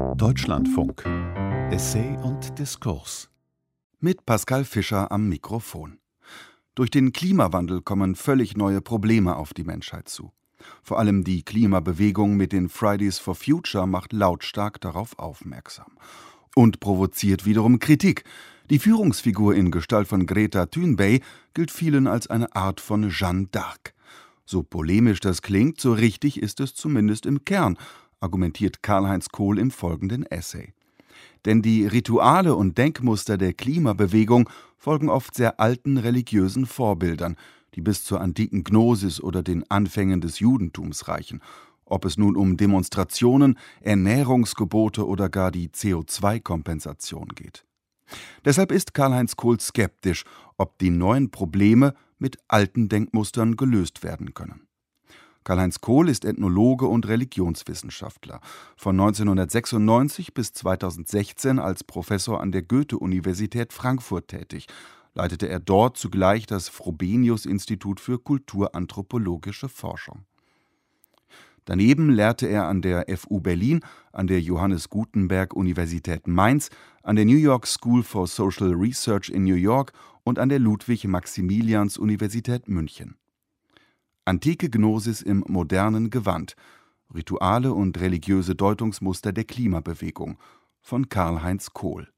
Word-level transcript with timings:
Deutschlandfunk 0.00 1.04
Essay 1.70 2.16
und 2.22 2.58
Diskurs 2.58 3.28
mit 4.00 4.24
Pascal 4.24 4.64
Fischer 4.64 5.12
am 5.12 5.28
Mikrofon. 5.28 5.98
Durch 6.74 6.90
den 6.90 7.12
Klimawandel 7.12 7.82
kommen 7.82 8.14
völlig 8.14 8.56
neue 8.56 8.80
Probleme 8.80 9.36
auf 9.36 9.52
die 9.52 9.64
Menschheit 9.64 10.08
zu. 10.08 10.32
Vor 10.82 10.98
allem 10.98 11.22
die 11.24 11.42
Klimabewegung 11.42 12.36
mit 12.36 12.52
den 12.52 12.68
Fridays 12.68 13.18
for 13.18 13.34
Future 13.34 13.86
macht 13.86 14.12
lautstark 14.12 14.80
darauf 14.80 15.18
aufmerksam 15.18 15.98
und 16.54 16.80
provoziert 16.80 17.44
wiederum 17.44 17.78
Kritik. 17.78 18.24
Die 18.70 18.78
Führungsfigur 18.78 19.54
in 19.54 19.70
Gestalt 19.70 20.08
von 20.08 20.24
Greta 20.24 20.66
Thunberg 20.66 21.22
gilt 21.52 21.70
vielen 21.70 22.06
als 22.06 22.26
eine 22.26 22.56
Art 22.56 22.80
von 22.80 23.10
Jeanne 23.10 23.48
d'Arc. 23.52 23.92
So 24.46 24.62
polemisch 24.62 25.20
das 25.20 25.42
klingt, 25.42 25.80
so 25.80 25.92
richtig 25.92 26.42
ist 26.42 26.58
es 26.58 26.74
zumindest 26.74 27.26
im 27.26 27.44
Kern, 27.44 27.76
argumentiert 28.20 28.82
Karl-Heinz 28.82 29.30
Kohl 29.30 29.58
im 29.58 29.70
folgenden 29.70 30.24
Essay. 30.24 30.72
Denn 31.44 31.62
die 31.62 31.86
Rituale 31.86 32.54
und 32.54 32.78
Denkmuster 32.78 33.38
der 33.38 33.54
Klimabewegung 33.54 34.48
folgen 34.76 35.08
oft 35.08 35.34
sehr 35.34 35.58
alten 35.58 35.96
religiösen 35.96 36.66
Vorbildern, 36.66 37.36
die 37.74 37.80
bis 37.80 38.04
zur 38.04 38.20
antiken 38.20 38.64
Gnosis 38.64 39.20
oder 39.20 39.42
den 39.42 39.68
Anfängen 39.70 40.20
des 40.20 40.38
Judentums 40.38 41.08
reichen, 41.08 41.40
ob 41.84 42.04
es 42.04 42.18
nun 42.18 42.36
um 42.36 42.56
Demonstrationen, 42.56 43.58
Ernährungsgebote 43.80 45.06
oder 45.06 45.28
gar 45.28 45.50
die 45.50 45.68
CO2-Kompensation 45.68 47.28
geht. 47.34 47.64
Deshalb 48.44 48.72
ist 48.72 48.94
Karl-Heinz 48.94 49.36
Kohl 49.36 49.60
skeptisch, 49.60 50.24
ob 50.56 50.78
die 50.78 50.90
neuen 50.90 51.30
Probleme 51.30 51.94
mit 52.18 52.38
alten 52.48 52.88
Denkmustern 52.88 53.56
gelöst 53.56 54.02
werden 54.02 54.34
können. 54.34 54.66
Karl-Heinz 55.44 55.80
Kohl 55.80 56.08
ist 56.08 56.24
Ethnologe 56.24 56.86
und 56.86 57.08
Religionswissenschaftler. 57.08 58.40
Von 58.76 59.00
1996 59.00 60.34
bis 60.34 60.52
2016 60.52 61.58
als 61.58 61.82
Professor 61.82 62.40
an 62.40 62.52
der 62.52 62.62
Goethe-Universität 62.62 63.72
Frankfurt 63.72 64.28
tätig, 64.28 64.66
leitete 65.14 65.48
er 65.48 65.58
dort 65.58 65.96
zugleich 65.96 66.46
das 66.46 66.68
Frobenius-Institut 66.68 68.00
für 68.00 68.18
kulturanthropologische 68.18 69.68
Forschung. 69.68 70.24
Daneben 71.64 72.10
lehrte 72.10 72.46
er 72.46 72.66
an 72.66 72.82
der 72.82 73.06
FU 73.16 73.40
Berlin, 73.40 73.80
an 74.12 74.26
der 74.26 74.40
Johannes 74.40 74.88
Gutenberg 74.88 75.54
Universität 75.54 76.26
Mainz, 76.26 76.70
an 77.02 77.16
der 77.16 77.24
New 77.24 77.36
York 77.36 77.66
School 77.66 78.02
for 78.02 78.26
Social 78.26 78.72
Research 78.72 79.28
in 79.28 79.44
New 79.44 79.54
York 79.54 79.92
und 80.24 80.38
an 80.38 80.48
der 80.48 80.58
Ludwig-Maximilians 80.58 81.98
Universität 81.98 82.68
München. 82.68 83.19
Antike 84.24 84.70
Gnosis 84.70 85.22
im 85.22 85.44
modernen 85.48 86.10
Gewand. 86.10 86.54
Rituale 87.14 87.72
und 87.72 87.98
religiöse 87.98 88.54
Deutungsmuster 88.54 89.32
der 89.32 89.44
Klimabewegung 89.44 90.38
von 90.80 91.08
Karl-Heinz 91.08 91.72
Kohl. 91.72 92.08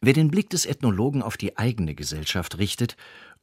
Wer 0.00 0.12
den 0.12 0.30
Blick 0.30 0.50
des 0.50 0.66
Ethnologen 0.66 1.22
auf 1.22 1.36
die 1.36 1.56
eigene 1.56 1.94
Gesellschaft 1.94 2.58
richtet 2.58 2.96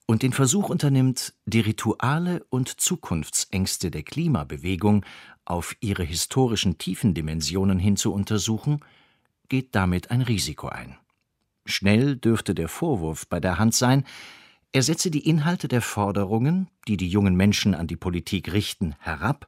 und 0.05 0.21
den 0.21 0.33
Versuch 0.33 0.69
unternimmt, 0.69 1.33
die 1.45 1.61
Rituale 1.61 2.45
und 2.49 2.81
Zukunftsängste 2.81 3.91
der 3.91 4.03
Klimabewegung 4.03 5.05
auf 5.45 5.75
ihre 5.79 6.03
historischen 6.03 6.77
Tiefendimensionen 6.77 7.79
hin 7.79 7.95
zu 7.95 8.13
untersuchen, 8.13 8.81
geht 9.49 9.75
damit 9.75 10.11
ein 10.11 10.21
Risiko 10.21 10.67
ein. 10.67 10.97
Schnell 11.65 12.17
dürfte 12.17 12.53
der 12.53 12.67
Vorwurf 12.67 13.27
bei 13.27 13.39
der 13.39 13.57
Hand 13.57 13.73
sein, 13.73 14.03
er 14.73 14.81
setze 14.81 15.11
die 15.11 15.29
Inhalte 15.29 15.67
der 15.67 15.81
Forderungen, 15.81 16.67
die 16.87 16.97
die 16.97 17.07
jungen 17.07 17.35
Menschen 17.35 17.75
an 17.75 17.87
die 17.87 17.95
Politik 17.95 18.51
richten, 18.51 18.95
herab 18.99 19.47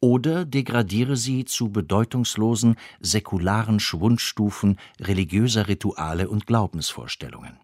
oder 0.00 0.44
degradiere 0.44 1.16
sie 1.16 1.46
zu 1.46 1.70
bedeutungslosen, 1.72 2.76
säkularen 3.00 3.80
Schwundstufen 3.80 4.78
religiöser 5.00 5.66
Rituale 5.66 6.28
und 6.28 6.46
Glaubensvorstellungen. 6.46 7.58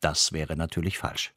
Das 0.00 0.32
wäre 0.32 0.56
natürlich 0.56 0.98
falsch. 0.98 1.32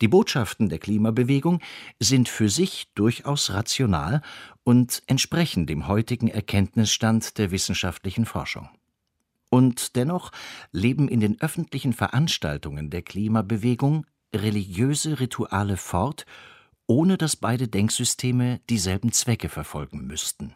Die 0.00 0.08
Botschaften 0.08 0.68
der 0.68 0.78
Klimabewegung 0.78 1.60
sind 1.98 2.28
für 2.28 2.48
sich 2.48 2.92
durchaus 2.94 3.50
rational 3.50 4.22
und 4.62 5.02
entsprechen 5.08 5.66
dem 5.66 5.88
heutigen 5.88 6.28
Erkenntnisstand 6.28 7.36
der 7.38 7.50
wissenschaftlichen 7.50 8.24
Forschung. 8.24 8.70
Und 9.50 9.96
dennoch 9.96 10.30
leben 10.72 11.08
in 11.08 11.20
den 11.20 11.40
öffentlichen 11.40 11.92
Veranstaltungen 11.92 12.88
der 12.88 13.02
Klimabewegung 13.02 14.06
religiöse 14.32 15.20
Rituale 15.20 15.76
fort 15.76 16.24
ohne 16.90 17.16
dass 17.16 17.36
beide 17.36 17.68
Denksysteme 17.68 18.60
dieselben 18.68 19.12
Zwecke 19.12 19.48
verfolgen 19.48 20.08
müssten. 20.08 20.54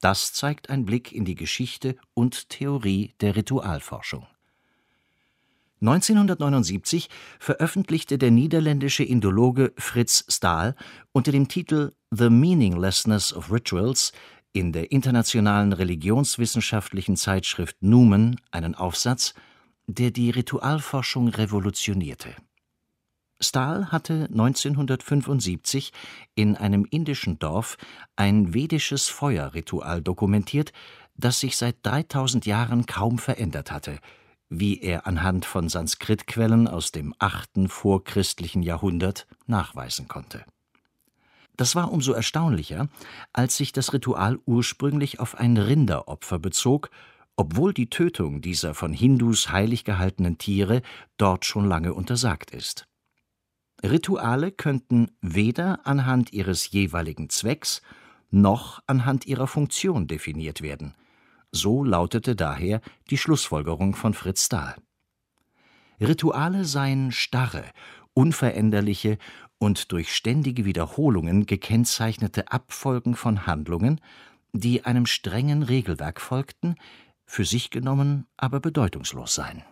Das 0.00 0.32
zeigt 0.32 0.70
ein 0.70 0.84
Blick 0.84 1.10
in 1.10 1.24
die 1.24 1.34
Geschichte 1.34 1.96
und 2.14 2.50
Theorie 2.50 3.14
der 3.20 3.34
Ritualforschung. 3.34 4.28
1979 5.80 7.10
veröffentlichte 7.40 8.16
der 8.16 8.30
niederländische 8.30 9.02
Indologe 9.02 9.72
Fritz 9.76 10.24
Stahl 10.28 10.76
unter 11.10 11.32
dem 11.32 11.48
Titel 11.48 11.94
The 12.12 12.30
Meaninglessness 12.30 13.32
of 13.34 13.50
Rituals 13.50 14.12
in 14.52 14.72
der 14.72 14.92
internationalen 14.92 15.72
religionswissenschaftlichen 15.72 17.16
Zeitschrift 17.16 17.76
Numen 17.80 18.40
einen 18.50 18.74
Aufsatz, 18.74 19.34
der 19.86 20.10
die 20.10 20.30
Ritualforschung 20.30 21.28
revolutionierte 21.28 22.34
Stahl 23.40 23.90
hatte 23.90 24.28
1975 24.30 25.92
in 26.34 26.56
einem 26.56 26.86
indischen 26.90 27.38
Dorf 27.38 27.78
ein 28.16 28.52
vedisches 28.52 29.08
Feuerritual 29.08 30.02
dokumentiert, 30.02 30.72
das 31.16 31.40
sich 31.40 31.56
seit 31.56 31.76
3000 31.82 32.46
Jahren 32.46 32.86
kaum 32.86 33.18
verändert 33.18 33.72
hatte, 33.72 33.98
wie 34.48 34.80
er 34.80 35.06
anhand 35.06 35.46
von 35.46 35.68
Sanskritquellen 35.68 36.68
aus 36.68 36.92
dem 36.92 37.14
8. 37.18 37.68
vorchristlichen 37.68 38.62
Jahrhundert 38.62 39.26
nachweisen 39.46 40.06
konnte. 40.06 40.44
Das 41.60 41.74
war 41.74 41.92
umso 41.92 42.14
erstaunlicher, 42.14 42.88
als 43.34 43.58
sich 43.58 43.72
das 43.72 43.92
Ritual 43.92 44.38
ursprünglich 44.46 45.20
auf 45.20 45.34
ein 45.34 45.58
Rinderopfer 45.58 46.38
bezog, 46.38 46.90
obwohl 47.36 47.74
die 47.74 47.90
Tötung 47.90 48.40
dieser 48.40 48.72
von 48.72 48.94
Hindus 48.94 49.52
heilig 49.52 49.84
gehaltenen 49.84 50.38
Tiere 50.38 50.80
dort 51.18 51.44
schon 51.44 51.68
lange 51.68 51.92
untersagt 51.92 52.50
ist 52.52 52.86
Rituale 53.82 54.52
könnten 54.52 55.10
weder 55.20 55.86
anhand 55.86 56.32
ihres 56.32 56.70
jeweiligen 56.70 57.28
Zwecks 57.28 57.82
noch 58.30 58.82
anhand 58.86 59.26
ihrer 59.26 59.46
Funktion 59.46 60.06
definiert 60.06 60.62
werden. 60.62 60.94
So 61.52 61.84
lautete 61.84 62.36
daher 62.36 62.80
die 63.10 63.18
Schlussfolgerung 63.18 63.94
von 63.94 64.14
Fritz 64.14 64.46
Stahl. 64.46 64.76
Rituale 66.00 66.64
seien 66.64 67.12
starre, 67.12 67.64
unveränderliche 68.14 69.18
und 69.60 69.92
durch 69.92 70.12
ständige 70.12 70.64
Wiederholungen 70.64 71.46
gekennzeichnete 71.46 72.50
Abfolgen 72.50 73.14
von 73.14 73.46
Handlungen, 73.46 74.00
die 74.52 74.84
einem 74.84 75.06
strengen 75.06 75.62
Regelwerk 75.62 76.20
folgten, 76.20 76.74
für 77.24 77.44
sich 77.44 77.70
genommen 77.70 78.26
aber 78.36 78.58
bedeutungslos 78.58 79.36
seien 79.36 79.62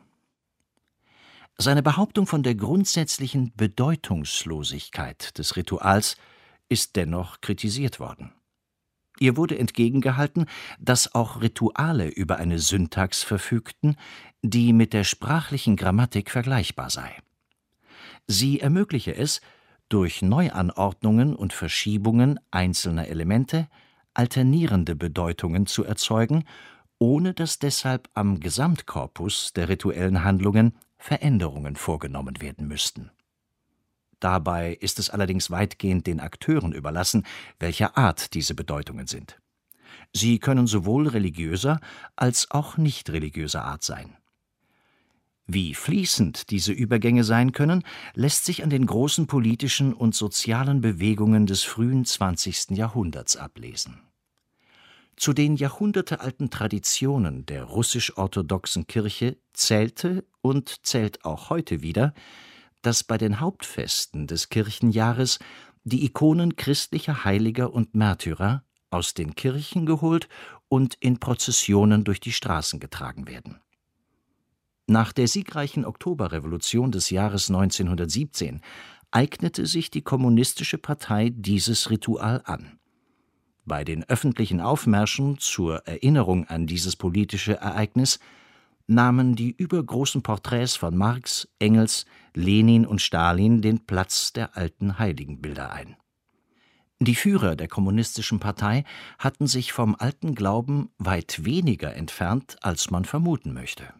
seine 1.60 1.82
Behauptung 1.82 2.27
von 2.27 2.44
der 2.44 2.54
grundsätzlichen 2.54 3.53
Bedeutungslosigkeit 3.56 5.37
des 5.38 5.56
Rituals 5.56 6.16
ist 6.69 6.94
dennoch 6.94 7.41
kritisiert 7.41 7.98
worden. 7.98 8.32
Ihr 9.19 9.37
wurde 9.37 9.59
entgegengehalten, 9.59 10.47
dass 10.78 11.16
auch 11.16 11.41
Rituale 11.41 12.09
über 12.09 12.37
eine 12.37 12.60
Syntax 12.60 13.25
verfügten, 13.25 13.97
die 14.43 14.72
mit 14.72 14.93
der 14.93 15.03
sprachlichen 15.03 15.75
Grammatik 15.75 16.31
vergleichbar 16.31 16.91
sei. 16.91 17.12
Sie 18.28 18.60
ermögliche 18.60 19.16
es, 19.16 19.41
durch 19.88 20.22
Neuanordnungen 20.22 21.34
und 21.34 21.53
Verschiebungen 21.53 22.38
einzelner 22.50 23.09
Elemente 23.09 23.69
alternierende 24.15 24.97
Bedeutungen 24.97 25.66
zu 25.66 25.84
erzeugen, 25.84 26.44
ohne 26.99 27.34
dass 27.34 27.59
deshalb 27.59 28.09
am 28.15 28.41
Gesamtkorpus 28.41 29.53
der 29.53 29.68
rituellen 29.68 30.24
Handlungen 30.24 30.74
Veränderungen 30.98 31.77
vorgenommen 31.77 32.41
werden 32.41 32.66
müssten. 32.66 33.10
Dabei 34.21 34.74
ist 34.74 34.98
es 34.98 35.10
allerdings 35.10 35.51
weitgehend 35.51 36.09
den 36.09 36.18
Akteuren 36.18 36.72
überlassen, 36.72 37.24
welcher 37.60 37.97
Art 37.97 38.34
diese 38.34 38.54
Bedeutungen 38.54 39.07
sind. 39.07 39.41
Sie 40.13 40.41
können 40.41 40.66
sowohl 40.66 41.07
religiöser 41.07 41.80
als 42.16 42.51
auch 42.51 42.77
nicht 42.77 43.10
religiöser 43.10 43.65
Art 43.65 43.84
sein. 43.84 44.16
Wie 45.50 45.72
fließend 45.72 46.50
diese 46.50 46.72
Übergänge 46.72 47.24
sein 47.24 47.53
können, 47.53 47.83
lässt 48.12 48.45
sich 48.45 48.62
an 48.62 48.68
den 48.68 48.84
großen 48.84 49.27
politischen 49.27 49.95
und 49.95 50.15
sozialen 50.15 50.83
Bewegungen 50.83 51.47
des 51.47 51.62
frühen 51.62 52.04
20. 52.04 52.72
Jahrhunderts 52.77 53.34
ablesen. 53.39 54.03
Zu 55.16 55.33
den 55.33 55.56
jahrhundertealten 55.56 56.50
Traditionen 56.50 57.47
der 57.47 57.65
russisch-orthodoxen 57.65 58.86
Kirche 58.86 59.39
zählte 59.54 60.27
und 60.42 60.86
zählt 60.86 61.24
auch 61.24 61.48
heute 61.48 61.80
wieder, 61.80 62.12
dass 62.83 63.03
bei 63.03 63.16
den 63.16 63.41
Hauptfesten 63.41 64.27
des 64.27 64.51
Kirchenjahres 64.51 65.39
die 65.83 66.04
Ikonen 66.04 66.56
christlicher 66.56 67.24
Heiliger 67.24 67.72
und 67.72 67.94
Märtyrer 67.94 68.65
aus 68.91 69.15
den 69.15 69.34
Kirchen 69.34 69.86
geholt 69.86 70.28
und 70.68 70.94
in 71.01 71.18
Prozessionen 71.18 72.04
durch 72.04 72.21
die 72.21 72.33
Straßen 72.33 72.80
getragen 72.80 73.27
werden. 73.27 73.62
Nach 74.91 75.13
der 75.13 75.29
siegreichen 75.29 75.85
Oktoberrevolution 75.85 76.91
des 76.91 77.11
Jahres 77.11 77.51
1917 77.51 78.63
eignete 79.11 79.67
sich 79.67 79.91
die 79.91 80.01
Kommunistische 80.01 80.79
Partei 80.79 81.31
dieses 81.31 81.91
Ritual 81.91 82.41
an. 82.47 82.79
Bei 83.67 83.85
den 83.85 84.09
öffentlichen 84.09 84.63
Aufmärschen 84.63 85.37
zur 85.37 85.87
Erinnerung 85.87 86.47
an 86.47 86.67
dieses 86.67 86.97
politische 86.97 87.57
Ereignis 87.57 88.19
nahmen 88.87 89.37
die 89.37 89.51
übergroßen 89.51 90.23
Porträts 90.23 90.77
von 90.77 90.97
Marx, 90.97 91.47
Engels, 91.59 92.07
Lenin 92.33 92.87
und 92.87 93.03
Stalin 93.03 93.61
den 93.61 93.85
Platz 93.85 94.33
der 94.33 94.57
alten 94.57 94.99
Heiligenbilder 94.99 95.71
ein. 95.71 95.97
Die 96.99 97.15
Führer 97.15 97.57
der 97.57 97.69
Kommunistischen 97.69 98.41
Partei 98.41 98.85
hatten 99.19 99.49
sich 99.49 99.75
vom 99.75 99.95
alten 99.99 100.35
Glauben 100.35 100.89
weit 100.97 101.45
weniger 101.45 101.95
entfernt, 101.95 102.57
als 102.63 102.91
man 102.91 103.05
vermuten 103.05 103.53
möchte. 103.53 103.93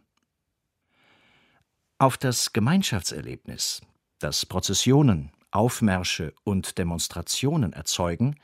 Auf 2.01 2.17
das 2.17 2.53
Gemeinschaftserlebnis, 2.53 3.81
das 4.21 4.47
Prozessionen, 4.47 5.33
Aufmärsche 5.51 6.33
und 6.45 6.79
Demonstrationen 6.79 7.73
erzeugen, 7.73 8.37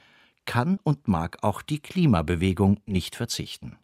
kann 0.44 0.80
und 0.82 1.06
mag 1.06 1.38
auch 1.44 1.62
die 1.62 1.78
Klimabewegung 1.78 2.80
nicht 2.86 3.14
verzichten. 3.14 3.76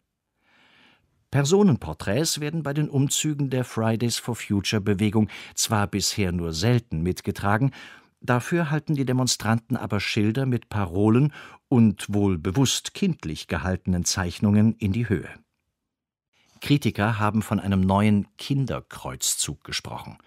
Personenporträts 1.31 2.41
werden 2.41 2.63
bei 2.63 2.73
den 2.73 2.89
Umzügen 2.89 3.49
der 3.49 3.63
Fridays 3.63 4.17
for 4.17 4.35
Future 4.35 4.81
Bewegung 4.81 5.29
zwar 5.55 5.87
bisher 5.87 6.33
nur 6.33 6.51
selten 6.51 7.01
mitgetragen, 7.01 7.71
dafür 8.19 8.71
halten 8.71 8.95
die 8.95 9.05
Demonstranten 9.05 9.77
aber 9.77 10.01
Schilder 10.01 10.45
mit 10.45 10.67
Parolen 10.67 11.31
und 11.69 12.13
wohl 12.13 12.37
bewusst 12.37 12.93
kindlich 12.93 13.47
gehaltenen 13.47 14.03
Zeichnungen 14.03 14.75
in 14.75 14.91
die 14.91 15.07
Höhe. 15.07 15.29
Kritiker 16.61 17.19
haben 17.19 17.41
von 17.41 17.59
einem 17.59 17.81
neuen 17.81 18.27
Kinderkreuzzug 18.37 19.63
gesprochen. 19.63 20.17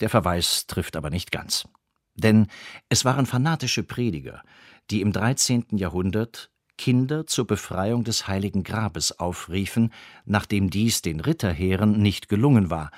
Der 0.00 0.10
Verweis 0.10 0.66
trifft 0.66 0.96
aber 0.96 1.10
nicht 1.10 1.30
ganz. 1.30 1.68
Denn 2.14 2.48
es 2.88 3.04
waren 3.04 3.26
fanatische 3.26 3.82
Prediger, 3.82 4.42
die 4.90 5.02
im 5.02 5.12
13. 5.12 5.66
Jahrhundert 5.72 6.50
Kinder 6.78 7.26
zur 7.26 7.46
Befreiung 7.46 8.04
des 8.04 8.28
Heiligen 8.28 8.62
Grabes 8.62 9.18
aufriefen, 9.18 9.92
nachdem 10.24 10.70
dies 10.70 11.02
den 11.02 11.20
Ritterheeren 11.20 12.00
nicht 12.00 12.28
gelungen 12.28 12.70
war 12.70 12.90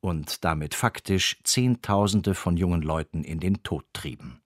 und 0.00 0.44
damit 0.44 0.74
faktisch 0.74 1.38
Zehntausende 1.44 2.34
von 2.34 2.56
jungen 2.56 2.82
Leuten 2.82 3.24
in 3.24 3.40
den 3.40 3.62
Tod 3.62 3.84
trieben. 3.92 4.40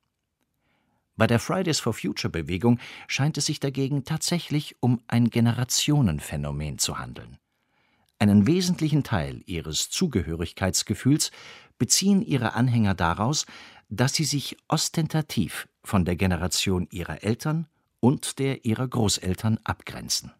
Bei 1.16 1.26
der 1.26 1.40
Fridays 1.40 1.80
for 1.80 1.94
Future 1.94 2.30
Bewegung 2.30 2.78
scheint 3.08 3.38
es 3.38 3.46
sich 3.46 3.58
dagegen 3.58 4.04
tatsächlich 4.04 4.76
um 4.80 5.00
ein 5.08 5.30
Generationenphänomen 5.30 6.78
zu 6.78 6.98
handeln. 6.98 7.38
Einen 8.18 8.46
wesentlichen 8.46 9.04
Teil 9.04 9.42
ihres 9.46 9.90
Zugehörigkeitsgefühls 9.90 11.30
beziehen 11.78 12.22
ihre 12.22 12.54
Anhänger 12.54 12.94
daraus, 12.94 13.44
dass 13.88 14.14
sie 14.14 14.24
sich 14.24 14.56
ostentativ 14.68 15.68
von 15.84 16.04
der 16.04 16.16
Generation 16.16 16.88
ihrer 16.90 17.22
Eltern 17.22 17.66
und 18.00 18.38
der 18.38 18.64
ihrer 18.64 18.88
Großeltern 18.88 19.58
abgrenzen. 19.64 20.32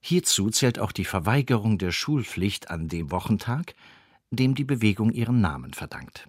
Hierzu 0.00 0.50
zählt 0.50 0.78
auch 0.78 0.92
die 0.92 1.04
Verweigerung 1.04 1.78
der 1.78 1.92
Schulpflicht 1.92 2.70
an 2.70 2.88
dem 2.88 3.10
Wochentag, 3.10 3.74
dem 4.30 4.54
die 4.54 4.64
Bewegung 4.64 5.12
ihren 5.12 5.40
Namen 5.40 5.74
verdankt. 5.74 6.28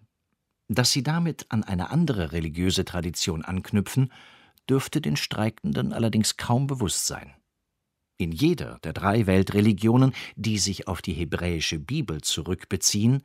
Dass 0.67 0.91
sie 0.91 1.03
damit 1.03 1.47
an 1.49 1.63
eine 1.63 1.89
andere 1.89 2.31
religiöse 2.31 2.85
Tradition 2.85 3.43
anknüpfen, 3.43 4.11
dürfte 4.69 5.01
den 5.01 5.15
Streikenden 5.15 5.93
allerdings 5.93 6.37
kaum 6.37 6.67
bewusst 6.67 7.05
sein. 7.05 7.33
In 8.17 8.31
jeder 8.31 8.79
der 8.83 8.93
drei 8.93 9.25
Weltreligionen, 9.25 10.13
die 10.35 10.57
sich 10.57 10.87
auf 10.87 11.01
die 11.01 11.13
hebräische 11.13 11.79
Bibel 11.79 12.21
zurückbeziehen, 12.21 13.23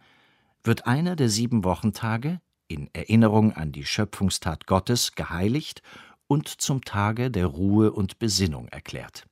wird 0.65 0.87
einer 0.87 1.15
der 1.17 1.29
sieben 1.29 1.65
Wochentage 1.65 2.41
in 2.69 2.91
Erinnerung 2.93 3.53
an 3.53 3.73
die 3.73 3.85
Schöpfungstat 3.85 4.67
Gottes 4.67 5.13
geheiligt 5.13 5.83
und 6.27 6.49
zum 6.49 6.85
Tage 6.85 7.31
der 7.31 7.47
Ruhe 7.47 7.93
und 7.93 8.19
Besinnung 8.19 8.69
erklärt. 8.69 9.27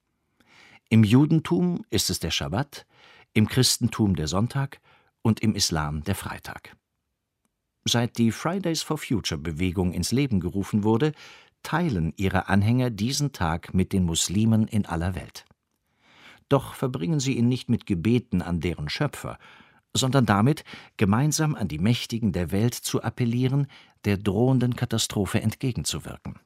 Im 0.88 1.04
Judentum 1.04 1.84
ist 1.90 2.10
es 2.10 2.20
der 2.20 2.30
Schabbat, 2.30 2.86
im 3.32 3.48
Christentum 3.48 4.16
der 4.16 4.28
Sonntag 4.28 4.80
und 5.22 5.40
im 5.40 5.54
Islam 5.54 6.04
der 6.04 6.14
Freitag. 6.14 6.76
Seit 7.84 8.18
die 8.18 8.32
Fridays 8.32 8.82
for 8.82 8.98
Future 8.98 9.40
Bewegung 9.40 9.92
ins 9.92 10.10
Leben 10.10 10.40
gerufen 10.40 10.82
wurde, 10.82 11.12
teilen 11.66 12.12
ihre 12.16 12.48
Anhänger 12.48 12.90
diesen 12.90 13.32
Tag 13.32 13.74
mit 13.74 13.92
den 13.92 14.04
Muslimen 14.04 14.68
in 14.68 14.86
aller 14.86 15.16
Welt. 15.16 15.44
Doch 16.48 16.74
verbringen 16.74 17.18
sie 17.18 17.36
ihn 17.36 17.48
nicht 17.48 17.68
mit 17.68 17.86
Gebeten 17.86 18.40
an 18.40 18.60
deren 18.60 18.88
Schöpfer, 18.88 19.36
sondern 19.92 20.26
damit, 20.26 20.62
gemeinsam 20.96 21.56
an 21.56 21.66
die 21.66 21.80
Mächtigen 21.80 22.30
der 22.30 22.52
Welt 22.52 22.74
zu 22.74 23.02
appellieren, 23.02 23.66
der 24.04 24.16
drohenden 24.16 24.76
Katastrophe 24.76 25.40
entgegenzuwirken. 25.40 26.38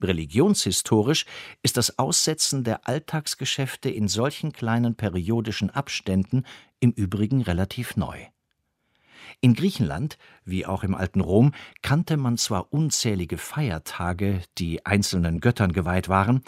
Religionshistorisch 0.00 1.26
ist 1.64 1.76
das 1.76 1.98
Aussetzen 1.98 2.62
der 2.62 2.86
Alltagsgeschäfte 2.86 3.90
in 3.90 4.06
solchen 4.06 4.52
kleinen 4.52 4.94
periodischen 4.94 5.70
Abständen 5.70 6.44
im 6.78 6.92
Übrigen 6.92 7.42
relativ 7.42 7.96
neu. 7.96 8.26
In 9.40 9.54
Griechenland, 9.54 10.18
wie 10.44 10.66
auch 10.66 10.84
im 10.84 10.94
alten 10.94 11.20
Rom, 11.20 11.52
kannte 11.82 12.16
man 12.16 12.38
zwar 12.38 12.72
unzählige 12.72 13.38
Feiertage, 13.38 14.42
die 14.58 14.84
einzelnen 14.86 15.40
Göttern 15.40 15.72
geweiht 15.72 16.08
waren, 16.08 16.42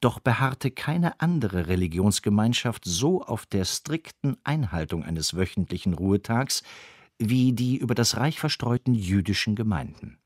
doch 0.00 0.20
beharrte 0.20 0.70
keine 0.70 1.20
andere 1.20 1.66
Religionsgemeinschaft 1.66 2.84
so 2.84 3.22
auf 3.22 3.46
der 3.46 3.64
strikten 3.64 4.36
Einhaltung 4.44 5.02
eines 5.02 5.34
wöchentlichen 5.34 5.94
Ruhetags 5.94 6.62
wie 7.18 7.52
die 7.52 7.76
über 7.76 7.94
das 7.94 8.16
Reich 8.16 8.38
verstreuten 8.38 8.94
jüdischen 8.94 9.54
Gemeinden. 9.54 10.18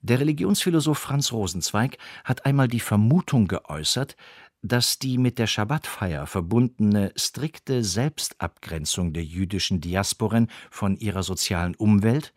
Der 0.00 0.20
Religionsphilosoph 0.20 0.98
Franz 0.98 1.32
Rosenzweig 1.32 1.98
hat 2.22 2.46
einmal 2.46 2.68
die 2.68 2.80
Vermutung 2.80 3.48
geäußert, 3.48 4.16
dass 4.62 4.98
die 4.98 5.18
mit 5.18 5.38
der 5.38 5.46
Schabbatfeier 5.46 6.26
verbundene 6.26 7.12
strikte 7.16 7.84
Selbstabgrenzung 7.84 9.12
der 9.12 9.24
jüdischen 9.24 9.80
Diasporen 9.80 10.50
von 10.70 10.96
ihrer 10.96 11.22
sozialen 11.22 11.74
Umwelt 11.76 12.32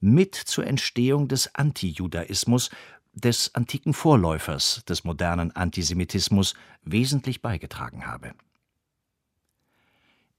mit 0.00 0.34
zur 0.34 0.66
Entstehung 0.66 1.28
des 1.28 1.54
Antijudaismus 1.54 2.70
des 3.12 3.54
antiken 3.54 3.94
Vorläufers 3.94 4.84
des 4.86 5.04
modernen 5.04 5.50
Antisemitismus 5.54 6.54
wesentlich 6.82 7.40
beigetragen 7.40 8.06
habe. 8.06 8.32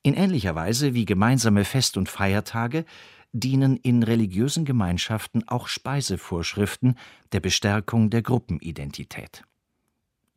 In 0.04 0.14
ähnlicher 0.14 0.56
Weise 0.56 0.94
wie 0.94 1.06
gemeinsame 1.06 1.66
Fest- 1.66 1.98
und 1.98 2.08
Feiertage 2.08 2.86
dienen 3.34 3.78
in 3.78 4.04
religiösen 4.04 4.64
Gemeinschaften 4.64 5.48
auch 5.48 5.68
Speisevorschriften 5.68 6.98
der 7.32 7.40
Bestärkung 7.40 8.10
der 8.10 8.22
Gruppenidentität. 8.22 9.44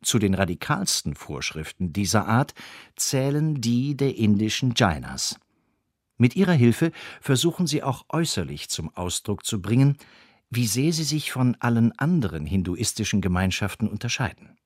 Zu 0.03 0.17
den 0.17 0.33
radikalsten 0.33 1.15
Vorschriften 1.15 1.93
dieser 1.93 2.27
Art 2.27 2.53
zählen 2.95 3.61
die 3.61 3.95
der 3.95 4.17
indischen 4.17 4.73
Jainas. 4.75 5.39
Mit 6.17 6.35
ihrer 6.35 6.53
Hilfe 6.53 6.91
versuchen 7.19 7.67
sie 7.67 7.83
auch 7.83 8.05
äußerlich 8.09 8.69
zum 8.69 8.95
Ausdruck 8.95 9.45
zu 9.45 9.61
bringen, 9.61 9.97
wie 10.49 10.67
sehr 10.67 10.91
sie 10.91 11.03
sich 11.03 11.31
von 11.31 11.55
allen 11.59 11.97
anderen 11.97 12.45
hinduistischen 12.45 13.21
Gemeinschaften 13.21 13.87
unterscheiden. 13.87 14.57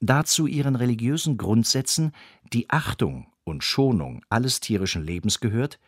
Dazu 0.00 0.46
ihren 0.46 0.76
religiösen 0.76 1.36
Grundsätzen, 1.36 2.12
die 2.52 2.70
Achtung 2.70 3.26
und 3.44 3.64
Schonung 3.64 4.24
alles 4.28 4.60
tierischen 4.60 5.02
Lebens 5.04 5.40
gehört, 5.40 5.78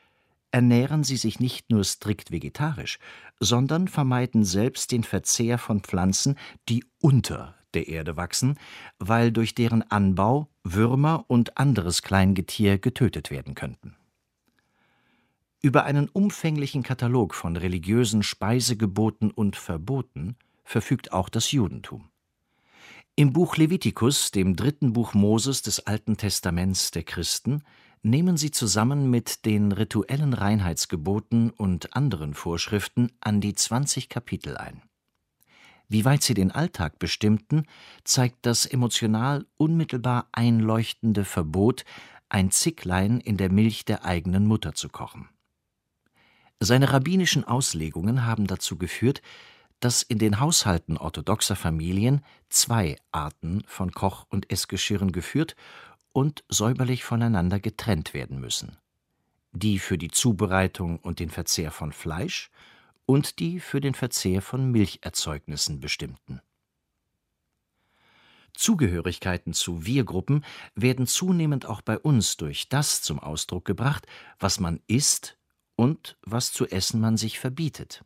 ernähren 0.51 1.03
sie 1.03 1.17
sich 1.17 1.41
nicht 1.41 1.71
nur 1.71 1.83
strikt 1.83 2.31
vegetarisch, 2.31 2.99
sondern 3.41 3.89
vermeiden 3.89 4.45
selbst 4.45 4.93
den 4.93 5.03
Verzehr 5.03 5.59
von 5.59 5.81
Pflanzen, 5.81 6.39
die 6.69 6.85
unter 7.01 7.55
der 7.75 7.89
Erde 7.89 8.17
wachsen, 8.17 8.59
weil 8.99 9.33
durch 9.33 9.55
deren 9.55 9.83
Anbau 9.83 10.49
Würmer 10.65 11.25
und 11.29 11.59
anderes 11.59 12.03
Kleingetier 12.03 12.79
getötet 12.79 13.31
werden 13.31 13.55
könnten. 13.55 13.97
Über 15.61 15.85
einen 15.85 16.09
umfänglichen 16.09 16.83
Katalog 16.83 17.35
von 17.35 17.57
religiösen 17.57 18.23
Speisegeboten 18.23 19.31
und 19.31 19.57
Verboten 19.57 20.37
verfügt 20.65 21.13
auch 21.13 21.29
das 21.29 21.53
Judentum. 21.53 22.09
Im 23.15 23.33
Buch 23.33 23.57
Levitikus, 23.57 24.31
dem 24.31 24.57
dritten 24.57 24.95
Buch 24.95 25.15
Moses 25.15 25.63
des 25.63 25.87
Alten 25.87 26.17
Testaments 26.17 26.91
der 26.91 27.03
Christen, 27.03 27.63
nehmen 28.03 28.37
sie 28.37 28.51
zusammen 28.51 29.11
mit 29.11 29.45
den 29.45 29.71
rituellen 29.71 30.33
Reinheitsgeboten 30.33 31.51
und 31.51 31.95
anderen 31.95 32.35
Vorschriften 32.35 33.13
an 33.21 33.41
die 33.41 33.55
20 33.55 34.09
Kapitel 34.09 34.57
ein. 34.57 34.83
Wie 35.93 36.07
weit 36.07 36.23
sie 36.23 36.33
den 36.33 36.51
Alltag 36.51 36.99
bestimmten, 36.99 37.67
zeigt 38.03 38.47
das 38.47 38.65
emotional 38.65 39.45
unmittelbar 39.59 40.27
einleuchtende 40.33 41.27
Verbot, 41.27 41.85
ein 42.31 42.51
Zicklein 42.51 43.21
in 43.21 43.37
der 43.37 43.53
Milch 43.53 43.85
der 43.85 44.03
eigenen 44.03 44.47
Mutter 44.47 44.73
zu 44.73 44.89
kochen. 44.89 45.29
Seine 46.61 46.95
rabbinischen 46.95 47.45
Auslegungen 47.45 48.25
haben 48.25 48.47
dazu 48.47 48.79
geführt, 48.79 49.21
dass 49.81 50.03
in 50.03 50.19
den 50.19 50.41
Haushalten 50.41 50.97
orthodoxer 50.97 51.57
Familien 51.57 52.25
zwei 52.49 52.97
Arten 53.11 53.63
von 53.67 53.93
Koch- 53.93 54.25
und 54.31 54.51
Essgeschirren 54.51 55.13
geführt 55.13 55.57
und 56.15 56.43
säuberlich 56.49 57.05
voneinander 57.05 57.61
getrennt 57.61 58.15
werden 58.15 58.41
müssen: 58.41 58.79
die 59.53 59.79
für 59.79 59.99
die 59.99 60.11
Zubereitung 60.11 61.01
und 61.01 61.21
den 61.21 61.29
Verzehr 61.29 61.71
von 61.71 61.93
Fleisch 61.93 62.51
und 63.07 63.39
die 63.39 63.61
für 63.61 63.81
den 63.81 63.95
Verzehr 63.95 64.43
von 64.43 64.71
Milcherzeugnissen 64.71 65.81
bestimmten. 65.81 66.41
Zugehörigkeiten 68.55 69.55
zu 69.55 69.87
Wir-Gruppen 69.87 70.45
werden 70.75 71.07
zunehmend 71.07 71.67
auch 71.67 71.81
bei 71.81 71.99
uns 71.99 72.37
durch 72.37 72.69
das 72.69 73.03
zum 73.03 73.19
Ausdruck 73.19 73.65
gebracht, 73.65 74.07
was 74.39 74.61
man 74.61 74.81
isst 74.87 75.39
und 75.75 76.17
was 76.23 76.53
zu 76.53 76.67
essen 76.67 77.01
man 77.01 77.17
sich 77.17 77.39
verbietet. 77.39 78.05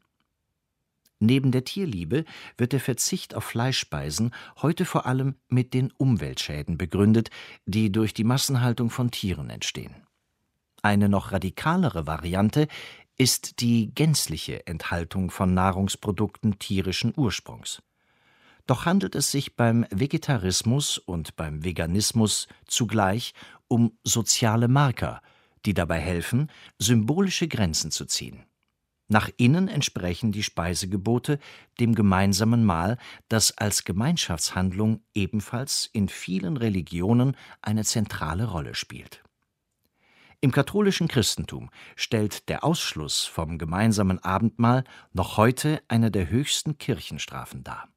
Neben 1.19 1.51
der 1.51 1.65
Tierliebe 1.65 2.25
wird 2.59 2.73
der 2.73 2.81
Verzicht 2.81 3.35
auf 3.35 3.45
Fleischspeisen 3.45 4.35
heute 4.61 4.85
vor 4.85 5.07
allem 5.07 5.37
mit 5.49 5.73
den 5.73 5.91
Umweltschäden 5.93 6.77
begründet, 6.77 7.31
die 7.65 7.91
durch 7.91 8.13
die 8.13 8.25
Massenhaltung 8.25 8.91
von 8.91 9.11
Tieren 9.11 9.49
entstehen. 9.49 9.95
Eine 10.83 11.09
noch 11.09 11.33
radikalere 11.33 12.07
Variante 12.07 12.69
ist 13.17 13.61
die 13.61 13.95
gänzliche 13.95 14.67
Enthaltung 14.67 15.31
von 15.31 15.55
Nahrungsprodukten 15.55 16.59
tierischen 16.59 17.13
Ursprungs. 17.17 17.83
Doch 18.67 18.85
handelt 18.85 19.15
es 19.15 19.31
sich 19.31 19.57
beim 19.57 19.87
Vegetarismus 19.91 20.99
und 20.99 21.37
beim 21.37 21.65
Veganismus 21.65 22.49
zugleich 22.67 23.33
um 23.69 23.97
soziale 24.05 24.69
Marker, 24.69 25.23
die 25.65 25.75
dabei 25.75 26.01
helfen, 26.01 26.51
symbolische 26.79 27.49
Grenzen 27.49 27.91
zu 27.91 28.07
ziehen. 28.07 28.45
Nach 29.09 29.31
innen 29.37 29.69
entsprechen 29.69 30.33
die 30.33 30.43
Speisegebote 30.43 31.39
dem 31.79 31.95
gemeinsamen 31.95 32.65
Mahl, 32.65 32.99
das 33.29 33.57
als 33.57 33.85
Gemeinschaftshandlung 33.85 35.01
ebenfalls 35.15 35.89
in 35.93 36.09
vielen 36.09 36.57
Religionen 36.57 37.37
eine 37.63 37.85
zentrale 37.85 38.47
Rolle 38.47 38.75
spielt. 38.75 39.23
Im 40.41 40.53
katholischen 40.53 41.09
Christentum 41.09 41.71
stellt 41.97 42.49
der 42.49 42.63
Ausschluss 42.63 43.25
vom 43.25 43.59
gemeinsamen 43.59 44.19
Abendmahl 44.23 44.85
noch 45.13 45.37
heute 45.37 45.83
eine 45.89 46.11
der 46.11 46.29
höchsten 46.29 46.79
Kirchenstrafen 46.79 47.65
dar. 47.65 47.89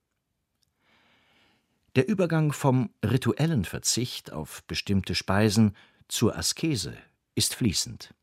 Der 1.95 2.07
Übergang 2.07 2.53
vom 2.53 2.91
rituellen 3.03 3.65
Verzicht 3.65 4.31
auf 4.31 4.63
bestimmte 4.63 5.15
Speisen 5.15 5.75
zur 6.07 6.37
Askese 6.37 6.95
ist 7.35 7.55
fließend. 7.55 8.13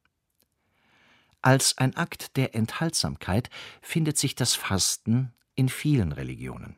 Als 1.43 1.77
ein 1.79 1.97
Akt 1.97 2.37
der 2.37 2.55
Enthaltsamkeit 2.55 3.51
findet 3.83 4.19
sich 4.19 4.35
das 4.35 4.55
Fasten 4.55 5.33
in 5.55 5.69
vielen 5.69 6.13
Religionen. 6.13 6.77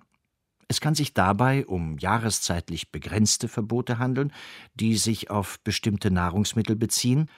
Es 0.69 0.81
kann 0.81 0.95
sich 0.95 1.15
dabei 1.15 1.67
um 1.67 1.97
jahreszeitlich 1.99 2.93
begrenzte 2.93 3.49
Verbote 3.49 3.99
handeln, 3.99 4.33
die 4.75 4.97
sich 4.97 5.31
auf 5.31 5.59
bestimmte 5.61 6.11
Nahrungsmittel 6.11 6.77
beziehen, 6.77 7.31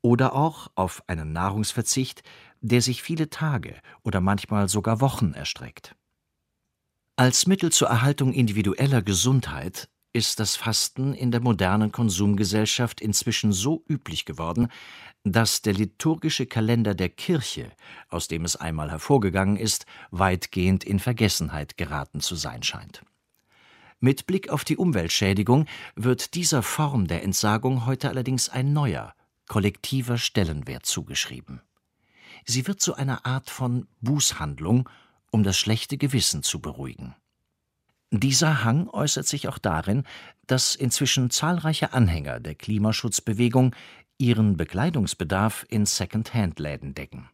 oder 0.00 0.34
auch 0.34 0.70
auf 0.74 1.02
einen 1.08 1.32
Nahrungsverzicht, 1.32 2.22
der 2.60 2.82
sich 2.82 3.02
viele 3.02 3.30
Tage 3.30 3.74
oder 4.04 4.20
manchmal 4.20 4.68
sogar 4.68 5.00
Wochen 5.00 5.32
erstreckt. 5.32 5.96
Als 7.16 7.46
Mittel 7.46 7.72
zur 7.72 7.88
Erhaltung 7.88 8.32
individueller 8.32 9.02
Gesundheit 9.02 9.88
ist 10.12 10.40
das 10.40 10.56
Fasten 10.56 11.14
in 11.14 11.30
der 11.30 11.40
modernen 11.40 11.92
Konsumgesellschaft 11.92 13.00
inzwischen 13.00 13.52
so 13.52 13.84
üblich 13.88 14.24
geworden, 14.24 14.68
dass 15.24 15.62
der 15.62 15.74
liturgische 15.74 16.46
Kalender 16.46 16.94
der 16.94 17.08
Kirche, 17.08 17.72
aus 18.08 18.28
dem 18.28 18.44
es 18.44 18.56
einmal 18.56 18.90
hervorgegangen 18.90 19.56
ist, 19.56 19.86
weitgehend 20.10 20.84
in 20.84 20.98
Vergessenheit 20.98 21.76
geraten 21.76 22.20
zu 22.20 22.36
sein 22.36 22.62
scheint. 22.62 23.02
Mit 24.00 24.26
Blick 24.26 24.48
auf 24.50 24.64
die 24.64 24.76
Umweltschädigung 24.76 25.66
wird 25.96 26.34
dieser 26.34 26.62
Form 26.62 27.08
der 27.08 27.24
Entsagung 27.24 27.84
heute 27.84 28.08
allerdings 28.08 28.48
ein 28.48 28.72
neuer, 28.72 29.12
kollektiver 29.48 30.18
Stellenwert 30.18 30.86
zugeschrieben. 30.86 31.62
Sie 32.44 32.66
wird 32.66 32.80
zu 32.80 32.94
einer 32.94 33.26
Art 33.26 33.50
von 33.50 33.88
Bußhandlung, 34.00 34.88
um 35.30 35.42
das 35.42 35.58
schlechte 35.58 35.98
Gewissen 35.98 36.42
zu 36.42 36.60
beruhigen. 36.60 37.16
Dieser 38.10 38.64
Hang 38.64 38.88
äußert 38.88 39.26
sich 39.26 39.48
auch 39.48 39.58
darin, 39.58 40.04
dass 40.46 40.74
inzwischen 40.74 41.30
zahlreiche 41.30 41.92
Anhänger 41.92 42.40
der 42.40 42.54
Klimaschutzbewegung 42.54 43.74
ihren 44.16 44.56
Bekleidungsbedarf 44.56 45.66
in 45.68 45.84
Second-Hand-Läden 45.84 46.94
decken. 46.94 47.28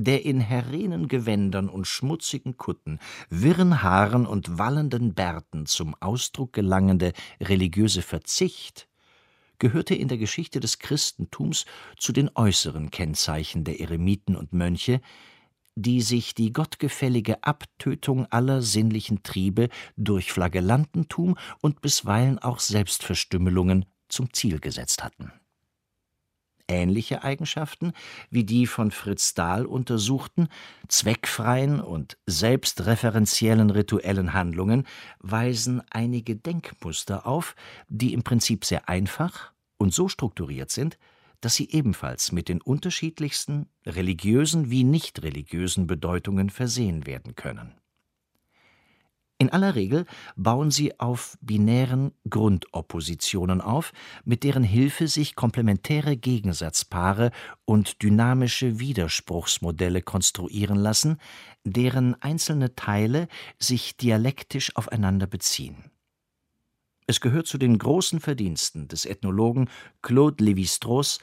Der 0.00 0.24
in 0.24 0.40
herrenen 0.40 1.08
Gewändern 1.08 1.68
und 1.68 1.88
schmutzigen 1.88 2.56
Kutten, 2.56 3.00
wirren 3.28 3.82
Haaren 3.82 4.26
und 4.26 4.56
wallenden 4.56 5.14
Bärten 5.14 5.66
zum 5.66 5.96
Ausdruck 5.98 6.52
gelangende 6.52 7.12
religiöse 7.40 8.02
Verzicht 8.02 8.88
gehörte 9.58 9.96
in 9.96 10.06
der 10.06 10.18
Geschichte 10.18 10.60
des 10.60 10.78
Christentums 10.78 11.66
zu 11.96 12.12
den 12.12 12.30
äußeren 12.36 12.92
Kennzeichen 12.92 13.64
der 13.64 13.80
Eremiten 13.80 14.36
und 14.36 14.52
Mönche, 14.52 15.00
die 15.78 16.00
sich 16.00 16.34
die 16.34 16.52
gottgefällige 16.52 17.44
Abtötung 17.44 18.26
aller 18.32 18.62
sinnlichen 18.62 19.22
Triebe 19.22 19.68
durch 19.96 20.32
Flagellantentum 20.32 21.38
und 21.60 21.80
bisweilen 21.80 22.40
auch 22.40 22.58
Selbstverstümmelungen 22.58 23.84
zum 24.08 24.32
Ziel 24.32 24.58
gesetzt 24.58 25.04
hatten. 25.04 25.30
Ähnliche 26.66 27.22
Eigenschaften 27.22 27.92
wie 28.28 28.42
die 28.42 28.66
von 28.66 28.90
Fritz 28.90 29.34
Dahl 29.34 29.64
untersuchten, 29.66 30.48
zweckfreien 30.88 31.80
und 31.80 32.18
selbstreferenziellen 32.26 33.70
rituellen 33.70 34.34
Handlungen 34.34 34.84
weisen 35.20 35.80
einige 35.90 36.34
Denkmuster 36.34 37.24
auf, 37.24 37.54
die 37.88 38.12
im 38.12 38.24
Prinzip 38.24 38.64
sehr 38.64 38.88
einfach 38.88 39.52
und 39.78 39.94
so 39.94 40.08
strukturiert 40.08 40.70
sind, 40.70 40.98
dass 41.40 41.54
sie 41.54 41.70
ebenfalls 41.70 42.32
mit 42.32 42.48
den 42.48 42.60
unterschiedlichsten 42.60 43.66
religiösen 43.86 44.70
wie 44.70 44.84
nicht 44.84 45.22
religiösen 45.22 45.86
Bedeutungen 45.86 46.50
versehen 46.50 47.06
werden 47.06 47.34
können. 47.34 47.74
In 49.40 49.50
aller 49.50 49.76
Regel 49.76 50.04
bauen 50.34 50.72
sie 50.72 50.98
auf 50.98 51.38
binären 51.40 52.10
Grundoppositionen 52.28 53.60
auf, 53.60 53.92
mit 54.24 54.42
deren 54.42 54.64
Hilfe 54.64 55.06
sich 55.06 55.36
komplementäre 55.36 56.16
Gegensatzpaare 56.16 57.30
und 57.64 58.02
dynamische 58.02 58.80
Widerspruchsmodelle 58.80 60.02
konstruieren 60.02 60.76
lassen, 60.76 61.18
deren 61.62 62.20
einzelne 62.20 62.74
Teile 62.74 63.28
sich 63.60 63.96
dialektisch 63.96 64.74
aufeinander 64.74 65.28
beziehen. 65.28 65.76
Es 67.10 67.22
gehört 67.22 67.46
zu 67.46 67.56
den 67.56 67.78
großen 67.78 68.20
Verdiensten 68.20 68.86
des 68.86 69.06
Ethnologen 69.06 69.70
Claude 70.02 70.44
Lévi-Strauss, 70.44 71.20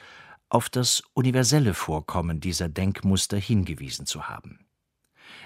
auf 0.48 0.68
das 0.68 1.04
universelle 1.14 1.74
Vorkommen 1.74 2.40
dieser 2.40 2.68
Denkmuster 2.68 3.36
hingewiesen 3.36 4.04
zu 4.04 4.28
haben. 4.28 4.66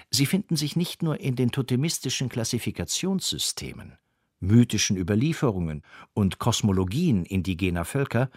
Sie 0.09 0.25
finden 0.25 0.55
sich 0.55 0.75
nicht 0.75 1.03
nur 1.03 1.19
in 1.19 1.35
den 1.35 1.51
totemistischen 1.51 2.27
Klassifikationssystemen, 2.27 3.99
mythischen 4.39 4.97
Überlieferungen 4.97 5.83
und 6.13 6.39
Kosmologien 6.39 7.23
indigener 7.23 7.85
Völker, 7.85 8.31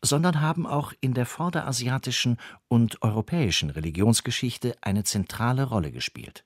sondern 0.00 0.40
haben 0.40 0.66
auch 0.66 0.94
in 1.02 1.12
der 1.12 1.26
vorderasiatischen 1.26 2.38
und 2.68 3.02
europäischen 3.02 3.68
Religionsgeschichte 3.68 4.74
eine 4.80 5.04
zentrale 5.04 5.64
Rolle 5.64 5.92
gespielt. 5.92 6.45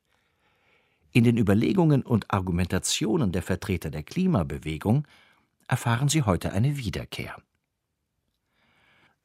In 1.12 1.24
den 1.24 1.36
Überlegungen 1.36 2.02
und 2.02 2.32
Argumentationen 2.32 3.32
der 3.32 3.42
Vertreter 3.42 3.90
der 3.90 4.04
Klimabewegung 4.04 5.08
erfahren 5.66 6.08
sie 6.08 6.22
heute 6.22 6.52
eine 6.52 6.76
Wiederkehr. 6.76 7.36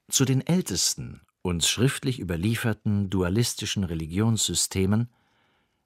Zu 0.10 0.25
den 0.25 0.46
ältesten 0.46 1.22
uns 1.44 1.70
schriftlich 1.70 2.20
überlieferten 2.20 3.12
dualistischen 3.12 3.84
Religionssystemen 3.84 5.10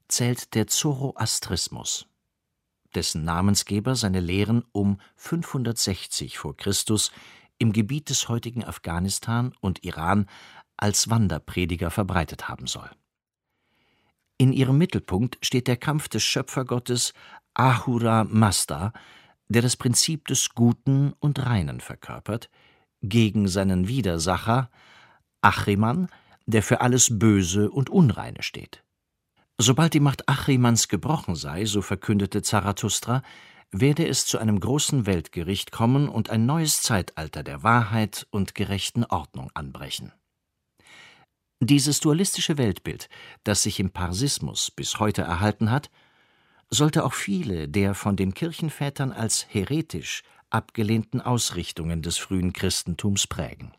zählt 0.08 0.56
der 0.56 0.68
Zoroastrismus, 0.68 2.08
dessen 2.96 3.26
Namensgeber 3.26 3.96
seine 3.96 4.22
Lehren 4.22 4.64
um 4.72 5.02
560 5.18 6.38
v. 6.38 6.54
Chr. 6.54 6.74
im 7.58 7.74
Gebiet 7.74 8.10
des 8.10 8.30
heutigen 8.30 8.64
Afghanistan 8.64 9.54
und 9.60 9.84
Iran 9.84 10.28
als 10.78 11.10
Wanderprediger 11.10 11.92
verbreitet 11.92 12.48
haben 12.48 12.68
soll 12.68 12.90
in 14.40 14.54
ihrem 14.54 14.78
Mittelpunkt 14.78 15.38
steht 15.42 15.68
der 15.68 15.78
Kampf 15.78 16.08
des 16.08 16.24
Schöpfergottes 16.24 17.14
Ahura 17.54 18.24
Mazda, 18.24 18.94
der 19.50 19.62
das 19.62 19.76
Prinzip 19.76 20.28
des 20.28 20.52
Guten 20.56 21.14
und 21.20 21.46
Reinen 21.46 21.82
verkörpert, 21.82 22.50
gegen 23.02 23.48
seinen 23.50 23.88
Widersacher 23.88 24.72
Achriman, 25.42 26.08
der 26.46 26.64
für 26.64 26.82
alles 26.82 27.20
Böse 27.20 27.70
und 27.70 27.90
Unreine 27.90 28.42
steht. 28.42 28.84
Sobald 29.58 29.94
die 29.94 30.00
Macht 30.00 30.30
Achrimans 30.30 30.88
gebrochen 30.88 31.36
sei, 31.36 31.66
so 31.66 31.82
verkündete 31.82 32.42
Zarathustra, 32.42 33.24
werde 33.72 34.08
es 34.08 34.26
zu 34.26 34.38
einem 34.38 34.62
großen 34.62 35.06
Weltgericht 35.06 35.72
kommen 35.72 36.08
und 36.08 36.30
ein 36.30 36.46
neues 36.46 36.82
Zeitalter 36.82 37.44
der 37.44 37.62
Wahrheit 37.62 38.26
und 38.32 38.56
gerechten 38.56 39.04
Ordnung 39.04 39.52
anbrechen. 39.54 40.14
Dieses 41.62 42.00
dualistische 42.00 42.58
Weltbild, 42.58 43.10
das 43.44 43.64
sich 43.64 43.82
im 43.82 43.90
Parsismus 43.90 44.72
bis 44.72 45.00
heute 45.00 45.24
erhalten 45.24 45.72
hat, 45.72 45.90
sollte 46.70 47.04
auch 47.04 47.14
viele 47.14 47.68
der 47.68 47.96
von 47.96 48.16
den 48.16 48.34
Kirchenvätern 48.34 49.12
als 49.12 49.46
heretisch 49.50 50.24
abgelehnten 50.50 51.20
Ausrichtungen 51.20 52.02
des 52.02 52.18
frühen 52.18 52.54
Christentums 52.54 53.28
prägen. 53.28 53.74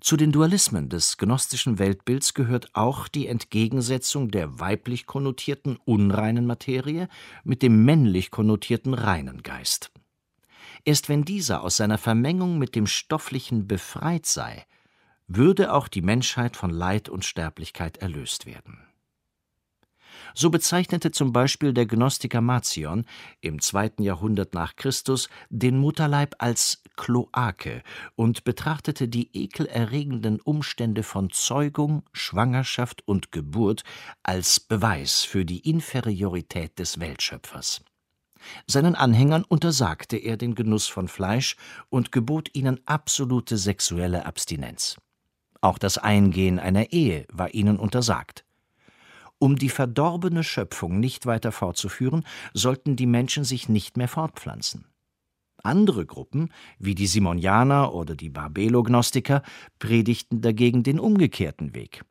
Zu 0.00 0.18
den 0.18 0.30
Dualismen 0.30 0.90
des 0.90 1.16
gnostischen 1.16 1.78
Weltbilds 1.78 2.34
gehört 2.34 2.68
auch 2.74 3.08
die 3.08 3.28
Entgegensetzung 3.28 4.30
der 4.30 4.60
weiblich 4.60 5.06
konnotierten 5.06 5.78
unreinen 5.86 6.46
Materie 6.46 7.08
mit 7.44 7.62
dem 7.62 7.84
männlich 7.86 8.30
konnotierten 8.30 8.92
reinen 8.92 9.42
Geist. 9.42 9.90
Erst 10.86 11.10
wenn 11.10 11.26
dieser 11.26 11.62
aus 11.62 11.76
seiner 11.76 11.98
Vermengung 11.98 12.56
mit 12.56 12.74
dem 12.74 12.86
Stofflichen 12.86 13.68
befreit 13.68 14.24
sei, 14.24 14.64
würde 15.26 15.74
auch 15.74 15.88
die 15.88 16.00
Menschheit 16.00 16.56
von 16.56 16.70
Leid 16.70 17.10
und 17.10 17.26
Sterblichkeit 17.26 17.98
erlöst 17.98 18.46
werden 18.46 18.86
so 20.34 20.50
bezeichnete 20.50 21.10
zum 21.10 21.32
Beispiel 21.32 21.72
der 21.72 21.86
Gnostiker 21.86 22.40
Marcion 22.40 23.06
im 23.40 23.60
zweiten 23.60 24.02
Jahrhundert 24.02 24.54
nach 24.54 24.76
Christus 24.76 25.28
den 25.48 25.78
Mutterleib 25.78 26.34
als 26.38 26.82
Kloake 26.96 27.82
und 28.14 28.44
betrachtete 28.44 29.08
die 29.08 29.30
ekelerregenden 29.32 30.40
Umstände 30.40 31.02
von 31.02 31.30
Zeugung, 31.30 32.02
Schwangerschaft 32.12 33.06
und 33.06 33.32
Geburt 33.32 33.82
als 34.22 34.60
Beweis 34.60 35.24
für 35.24 35.44
die 35.44 35.68
Inferiorität 35.68 36.78
des 36.78 37.00
Weltschöpfers. 37.00 37.82
Seinen 38.66 38.94
Anhängern 38.94 39.44
untersagte 39.44 40.16
er 40.16 40.36
den 40.36 40.54
Genuss 40.54 40.86
von 40.86 41.08
Fleisch 41.08 41.56
und 41.88 42.12
gebot 42.12 42.50
ihnen 42.54 42.80
absolute 42.86 43.56
sexuelle 43.56 44.26
Abstinenz. 44.26 44.96
Auch 45.60 45.78
das 45.78 45.98
Eingehen 45.98 46.58
einer 46.58 46.92
Ehe 46.92 47.26
war 47.32 47.54
ihnen 47.54 47.78
untersagt. 47.78 48.44
Um 49.38 49.56
die 49.56 49.68
verdorbene 49.68 50.42
Schöpfung 50.42 50.98
nicht 50.98 51.26
weiter 51.26 51.52
fortzuführen, 51.52 52.24
sollten 52.54 52.96
die 52.96 53.06
Menschen 53.06 53.44
sich 53.44 53.68
nicht 53.68 53.96
mehr 53.96 54.08
fortpflanzen. 54.08 54.86
Andere 55.62 56.06
Gruppen, 56.06 56.52
wie 56.78 56.94
die 56.94 57.06
Simonianer 57.06 57.92
oder 57.92 58.14
die 58.14 58.30
Barbelo-Gnostiker, 58.30 59.42
predigten 59.78 60.40
dagegen 60.40 60.82
den 60.84 61.00
umgekehrten 61.00 61.74
Weg. 61.74 62.04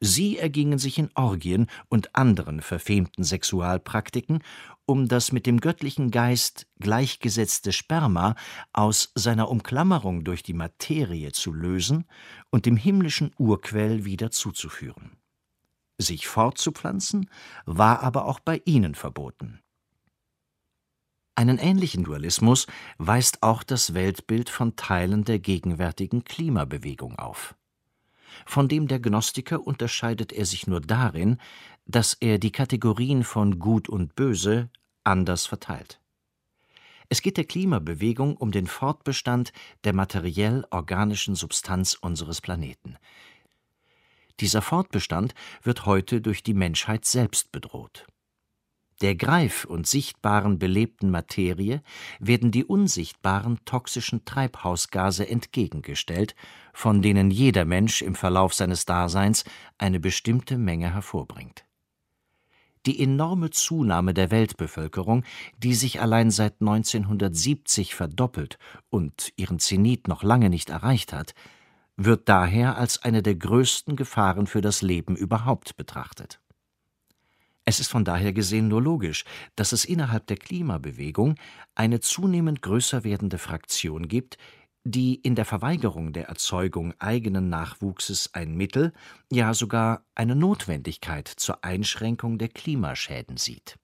Sie 0.00 0.36
ergingen 0.36 0.80
sich 0.80 0.98
in 0.98 1.10
Orgien 1.14 1.68
und 1.88 2.16
anderen 2.16 2.60
verfemten 2.60 3.22
Sexualpraktiken, 3.22 4.42
um 4.86 5.08
das 5.08 5.32
mit 5.32 5.46
dem 5.46 5.60
göttlichen 5.60 6.10
Geist 6.10 6.66
gleichgesetzte 6.80 7.72
Sperma 7.72 8.34
aus 8.72 9.12
seiner 9.14 9.48
Umklammerung 9.48 10.24
durch 10.24 10.42
die 10.42 10.54
Materie 10.54 11.32
zu 11.32 11.52
lösen 11.52 12.06
und 12.50 12.66
dem 12.66 12.76
himmlischen 12.76 13.32
Urquell 13.38 14.04
wieder 14.04 14.30
zuzuführen. 14.30 15.16
Sich 15.98 16.26
fortzupflanzen 16.26 17.30
war 17.64 18.02
aber 18.02 18.26
auch 18.26 18.40
bei 18.40 18.60
ihnen 18.64 18.94
verboten. 18.94 19.60
Einen 21.34 21.58
ähnlichen 21.58 22.04
Dualismus 22.04 22.66
weist 22.98 23.42
auch 23.42 23.62
das 23.62 23.94
Weltbild 23.94 24.50
von 24.50 24.76
Teilen 24.76 25.24
der 25.24 25.38
gegenwärtigen 25.38 26.24
Klimabewegung 26.24 27.18
auf. 27.18 27.54
Von 28.46 28.68
dem 28.68 28.88
der 28.88 29.00
Gnostiker 29.00 29.66
unterscheidet 29.66 30.32
er 30.32 30.46
sich 30.46 30.66
nur 30.66 30.80
darin, 30.80 31.38
dass 31.86 32.14
er 32.14 32.38
die 32.38 32.52
Kategorien 32.52 33.24
von 33.24 33.58
Gut 33.58 33.88
und 33.88 34.14
Böse 34.14 34.70
anders 35.04 35.46
verteilt. 35.46 36.00
Es 37.08 37.20
geht 37.20 37.36
der 37.36 37.44
Klimabewegung 37.44 38.36
um 38.36 38.52
den 38.52 38.66
Fortbestand 38.66 39.52
der 39.84 39.92
materiell 39.92 40.64
organischen 40.70 41.34
Substanz 41.34 41.94
unseres 41.94 42.40
Planeten, 42.40 42.96
dieser 44.42 44.62
Fortbestand 44.62 45.34
wird 45.62 45.86
heute 45.86 46.20
durch 46.20 46.42
die 46.42 46.52
Menschheit 46.52 47.04
selbst 47.04 47.52
bedroht. 47.52 48.06
Der 49.02 49.16
greif 49.16 49.64
und 49.64 49.88
sichtbaren 49.88 50.60
belebten 50.60 51.10
Materie 51.10 51.82
werden 52.20 52.52
die 52.52 52.64
unsichtbaren 52.64 53.58
toxischen 53.64 54.24
Treibhausgase 54.24 55.28
entgegengestellt, 55.28 56.36
von 56.72 57.02
denen 57.02 57.32
jeder 57.32 57.64
Mensch 57.64 58.00
im 58.00 58.14
Verlauf 58.14 58.54
seines 58.54 58.84
Daseins 58.84 59.44
eine 59.76 59.98
bestimmte 59.98 60.56
Menge 60.56 60.94
hervorbringt. 60.94 61.64
Die 62.86 63.02
enorme 63.02 63.50
Zunahme 63.50 64.14
der 64.14 64.30
Weltbevölkerung, 64.30 65.24
die 65.58 65.74
sich 65.74 66.00
allein 66.00 66.30
seit 66.30 66.60
1970 66.60 67.96
verdoppelt 67.96 68.56
und 68.88 69.32
ihren 69.34 69.58
Zenit 69.58 70.06
noch 70.06 70.22
lange 70.22 70.48
nicht 70.48 70.70
erreicht 70.70 71.12
hat, 71.12 71.34
wird 71.96 72.28
daher 72.28 72.76
als 72.76 73.02
eine 73.02 73.22
der 73.22 73.34
größten 73.34 73.96
Gefahren 73.96 74.46
für 74.46 74.60
das 74.60 74.80
Leben 74.80 75.16
überhaupt 75.16 75.76
betrachtet. 75.76 76.41
Es 77.64 77.78
ist 77.78 77.88
von 77.88 78.04
daher 78.04 78.32
gesehen 78.32 78.68
nur 78.68 78.82
logisch, 78.82 79.24
dass 79.54 79.72
es 79.72 79.84
innerhalb 79.84 80.26
der 80.26 80.36
Klimabewegung 80.36 81.36
eine 81.74 82.00
zunehmend 82.00 82.60
größer 82.62 83.04
werdende 83.04 83.38
Fraktion 83.38 84.08
gibt, 84.08 84.36
die 84.84 85.14
in 85.14 85.36
der 85.36 85.44
Verweigerung 85.44 86.12
der 86.12 86.26
Erzeugung 86.26 86.92
eigenen 86.98 87.48
Nachwuchses 87.48 88.34
ein 88.34 88.56
Mittel, 88.56 88.92
ja 89.30 89.54
sogar 89.54 90.04
eine 90.16 90.34
Notwendigkeit 90.34 91.28
zur 91.28 91.62
Einschränkung 91.62 92.38
der 92.38 92.48
Klimaschäden 92.48 93.36
sieht. 93.36 93.78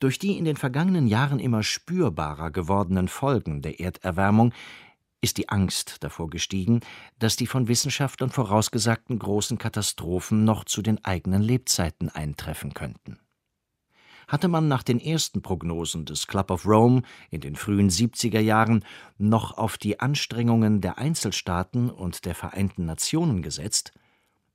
Durch 0.00 0.18
die 0.18 0.36
in 0.36 0.44
den 0.44 0.56
vergangenen 0.56 1.06
Jahren 1.06 1.38
immer 1.38 1.62
spürbarer 1.62 2.50
gewordenen 2.50 3.06
Folgen 3.06 3.62
der 3.62 3.78
Erderwärmung 3.78 4.52
ist 5.24 5.38
die 5.38 5.48
Angst 5.48 5.96
davor 6.04 6.28
gestiegen, 6.28 6.80
dass 7.18 7.34
die 7.34 7.46
von 7.46 7.66
Wissenschaftlern 7.66 8.28
vorausgesagten 8.28 9.18
großen 9.18 9.56
Katastrophen 9.56 10.44
noch 10.44 10.64
zu 10.64 10.82
den 10.82 11.02
eigenen 11.02 11.40
Lebzeiten 11.40 12.10
eintreffen 12.10 12.74
könnten. 12.74 13.18
Hatte 14.28 14.48
man 14.48 14.68
nach 14.68 14.82
den 14.82 15.00
ersten 15.00 15.40
Prognosen 15.40 16.04
des 16.04 16.26
Club 16.26 16.50
of 16.50 16.66
Rome 16.66 17.02
in 17.30 17.40
den 17.40 17.56
frühen 17.56 17.88
70er 17.88 18.38
Jahren 18.38 18.84
noch 19.16 19.56
auf 19.56 19.78
die 19.78 19.98
Anstrengungen 19.98 20.82
der 20.82 20.98
Einzelstaaten 20.98 21.88
und 21.88 22.26
der 22.26 22.34
Vereinten 22.34 22.84
Nationen 22.84 23.40
gesetzt, 23.40 23.92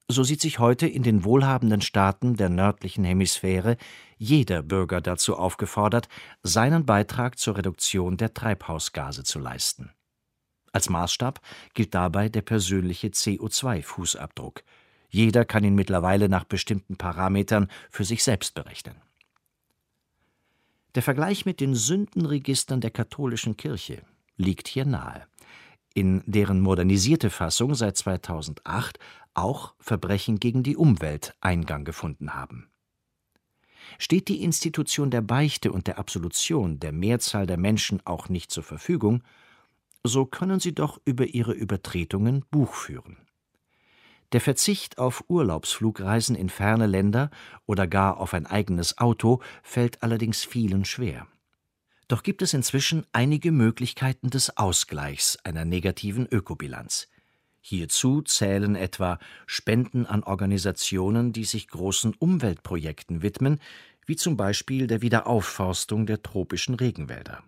so 0.07 0.23
sieht 0.23 0.41
sich 0.41 0.59
heute 0.59 0.87
in 0.87 1.01
den 1.01 1.23
wohlhabenden 1.23 1.81
Staaten 1.81 2.35
der 2.35 2.49
nördlichen 2.49 3.05
Hemisphäre 3.05 3.77
jeder 4.17 4.61
Bürger 4.61 5.01
dazu 5.01 5.35
aufgefordert, 5.35 6.09
seinen 6.43 6.85
Beitrag 6.85 7.39
zur 7.39 7.57
Reduktion 7.57 8.17
der 8.17 8.33
Treibhausgase 8.33 9.23
zu 9.23 9.39
leisten. 9.39 9.91
Als 10.71 10.89
Maßstab 10.89 11.41
gilt 11.73 11.95
dabei 11.95 12.29
der 12.29 12.41
persönliche 12.41 13.07
CO2-Fußabdruck. 13.07 14.63
Jeder 15.09 15.45
kann 15.45 15.63
ihn 15.63 15.75
mittlerweile 15.75 16.29
nach 16.29 16.43
bestimmten 16.43 16.95
Parametern 16.95 17.67
für 17.89 18.03
sich 18.03 18.23
selbst 18.23 18.53
berechnen. 18.53 18.95
Der 20.95 21.03
Vergleich 21.03 21.45
mit 21.45 21.59
den 21.59 21.75
Sündenregistern 21.75 22.81
der 22.81 22.91
katholischen 22.91 23.57
Kirche 23.57 24.03
liegt 24.37 24.67
hier 24.67 24.85
nahe, 24.85 25.27
in 25.93 26.23
deren 26.25 26.61
modernisierte 26.61 27.29
Fassung 27.29 27.75
seit 27.75 27.97
2008 27.97 28.99
auch 29.33 29.73
Verbrechen 29.79 30.39
gegen 30.39 30.63
die 30.63 30.75
Umwelt 30.75 31.35
Eingang 31.41 31.85
gefunden 31.85 32.33
haben. 32.33 32.69
Steht 33.97 34.27
die 34.27 34.43
Institution 34.43 35.09
der 35.09 35.21
Beichte 35.21 35.71
und 35.71 35.87
der 35.87 35.97
Absolution 35.97 36.79
der 36.79 36.91
Mehrzahl 36.91 37.47
der 37.47 37.57
Menschen 37.57 38.01
auch 38.05 38.29
nicht 38.29 38.51
zur 38.51 38.63
Verfügung, 38.63 39.23
so 40.03 40.25
können 40.25 40.59
sie 40.59 40.73
doch 40.73 40.99
über 41.05 41.25
ihre 41.25 41.53
Übertretungen 41.53 42.45
Buch 42.51 42.73
führen. 42.73 43.17
Der 44.31 44.41
Verzicht 44.41 44.99
auf 44.99 45.23
Urlaubsflugreisen 45.27 46.35
in 46.35 46.49
ferne 46.49 46.85
Länder 46.85 47.31
oder 47.65 47.87
gar 47.87 48.17
auf 48.17 48.33
ein 48.33 48.45
eigenes 48.45 48.99
Auto 48.99 49.41
fällt 49.63 50.03
allerdings 50.03 50.43
vielen 50.45 50.85
schwer. 50.85 51.27
Doch 52.07 52.23
gibt 52.23 52.41
es 52.41 52.53
inzwischen 52.53 53.05
einige 53.11 53.51
Möglichkeiten 53.51 54.29
des 54.29 54.55
Ausgleichs 54.57 55.37
einer 55.43 55.65
negativen 55.65 56.27
Ökobilanz. 56.27 57.07
Hierzu 57.61 58.21
zählen 58.21 58.75
etwa 58.75 59.19
Spenden 59.45 60.05
an 60.05 60.23
Organisationen, 60.23 61.33
die 61.33 61.45
sich 61.45 61.67
großen 61.67 62.13
Umweltprojekten 62.13 63.21
widmen, 63.21 63.59
wie 64.05 64.15
zum 64.15 64.37
Beispiel 64.37 64.87
der 64.87 65.01
Wiederaufforstung 65.01 66.05
der 66.05 66.23
tropischen 66.23 66.75
Regenwälder. 66.75 67.43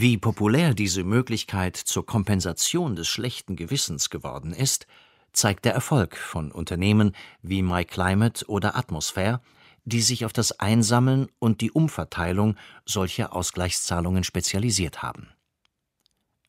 Wie 0.00 0.16
populär 0.16 0.74
diese 0.74 1.02
Möglichkeit 1.02 1.76
zur 1.76 2.06
Kompensation 2.06 2.94
des 2.94 3.08
schlechten 3.08 3.56
Gewissens 3.56 4.10
geworden 4.10 4.52
ist, 4.52 4.86
zeigt 5.32 5.64
der 5.64 5.74
Erfolg 5.74 6.16
von 6.16 6.52
Unternehmen 6.52 7.16
wie 7.42 7.62
MyClimate 7.62 8.46
oder 8.46 8.76
Atmosphäre, 8.76 9.40
die 9.84 10.00
sich 10.00 10.24
auf 10.24 10.32
das 10.32 10.60
Einsammeln 10.60 11.26
und 11.40 11.62
die 11.62 11.72
Umverteilung 11.72 12.54
solcher 12.86 13.34
Ausgleichszahlungen 13.34 14.22
spezialisiert 14.22 15.02
haben. 15.02 15.30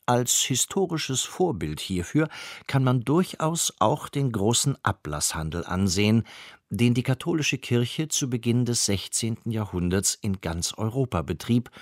Als 0.06 0.42
historisches 0.42 1.22
Vorbild 1.22 1.80
hierfür 1.80 2.28
kann 2.68 2.84
man 2.84 3.00
durchaus 3.00 3.74
auch 3.80 4.08
den 4.08 4.30
großen 4.30 4.76
Ablasshandel 4.84 5.64
ansehen, 5.64 6.22
den 6.68 6.94
die 6.94 7.02
katholische 7.02 7.58
Kirche 7.58 8.06
zu 8.06 8.30
Beginn 8.30 8.64
des 8.64 8.84
16. 8.84 9.38
Jahrhunderts 9.46 10.14
in 10.14 10.40
ganz 10.40 10.72
Europa 10.74 11.22
betrieb 11.22 11.72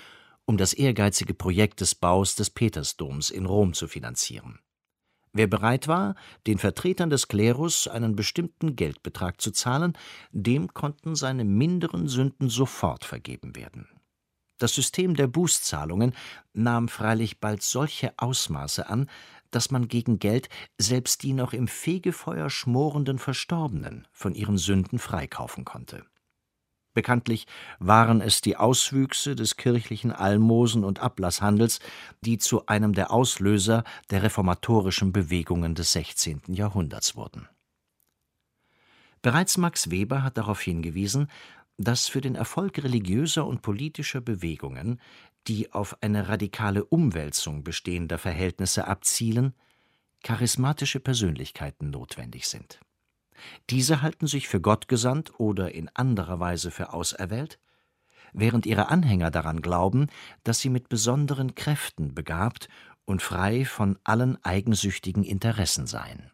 um 0.49 0.57
das 0.57 0.73
ehrgeizige 0.73 1.35
Projekt 1.35 1.79
des 1.79 1.93
Baus 1.93 2.33
des 2.33 2.49
Petersdoms 2.49 3.29
in 3.29 3.45
Rom 3.45 3.75
zu 3.75 3.87
finanzieren. 3.87 4.57
Wer 5.31 5.45
bereit 5.45 5.87
war, 5.87 6.15
den 6.47 6.57
Vertretern 6.57 7.11
des 7.11 7.27
Klerus 7.27 7.87
einen 7.87 8.15
bestimmten 8.15 8.75
Geldbetrag 8.75 9.39
zu 9.39 9.51
zahlen, 9.51 9.95
dem 10.31 10.73
konnten 10.73 11.15
seine 11.15 11.45
minderen 11.45 12.07
Sünden 12.07 12.49
sofort 12.49 13.05
vergeben 13.05 13.55
werden. 13.55 13.89
Das 14.57 14.73
System 14.73 15.15
der 15.15 15.27
Bußzahlungen 15.27 16.15
nahm 16.53 16.87
freilich 16.87 17.39
bald 17.39 17.61
solche 17.61 18.11
Ausmaße 18.17 18.89
an, 18.89 19.07
dass 19.51 19.69
man 19.69 19.87
gegen 19.87 20.17
Geld 20.17 20.49
selbst 20.79 21.21
die 21.21 21.33
noch 21.33 21.53
im 21.53 21.67
Fegefeuer 21.67 22.49
schmorenden 22.49 23.19
Verstorbenen 23.19 24.07
von 24.11 24.33
ihren 24.33 24.57
Sünden 24.57 24.97
freikaufen 24.97 25.63
konnte. 25.63 26.07
Bekanntlich 26.93 27.45
waren 27.77 28.19
es 28.19 28.41
die 28.41 28.57
Auswüchse 28.57 29.35
des 29.35 29.57
kirchlichen 29.57 30.11
Almosen- 30.11 30.83
und 30.83 30.99
Ablasshandels, 30.99 31.79
die 32.21 32.39
zu 32.39 32.65
einem 32.65 32.93
der 32.93 33.11
Auslöser 33.11 33.83
der 34.09 34.23
reformatorischen 34.23 35.11
Bewegungen 35.11 35.75
des 35.75 35.91
16. 35.91 36.41
Jahrhunderts 36.47 37.15
wurden. 37.15 37.47
Bereits 39.21 39.57
Max 39.57 39.91
Weber 39.91 40.23
hat 40.23 40.37
darauf 40.37 40.61
hingewiesen, 40.61 41.29
dass 41.77 42.07
für 42.07 42.21
den 42.21 42.35
Erfolg 42.35 42.83
religiöser 42.83 43.45
und 43.45 43.61
politischer 43.61 44.21
Bewegungen, 44.21 44.99
die 45.47 45.71
auf 45.71 46.01
eine 46.01 46.27
radikale 46.27 46.83
Umwälzung 46.83 47.63
bestehender 47.63 48.17
Verhältnisse 48.17 48.87
abzielen, 48.87 49.53
charismatische 50.23 50.99
Persönlichkeiten 50.99 51.91
notwendig 51.91 52.47
sind 52.47 52.79
diese 53.69 54.01
halten 54.01 54.27
sich 54.27 54.47
für 54.47 54.61
gottgesandt 54.61 55.39
oder 55.39 55.73
in 55.73 55.89
anderer 55.93 56.39
Weise 56.39 56.71
für 56.71 56.93
auserwählt, 56.93 57.59
während 58.33 58.65
ihre 58.65 58.89
Anhänger 58.89 59.31
daran 59.31 59.61
glauben, 59.61 60.07
dass 60.43 60.59
sie 60.59 60.69
mit 60.69 60.89
besonderen 60.89 61.55
Kräften 61.55 62.13
begabt 62.13 62.69
und 63.05 63.21
frei 63.21 63.65
von 63.65 63.97
allen 64.03 64.43
eigensüchtigen 64.43 65.23
Interessen 65.23 65.87
seien. 65.87 66.31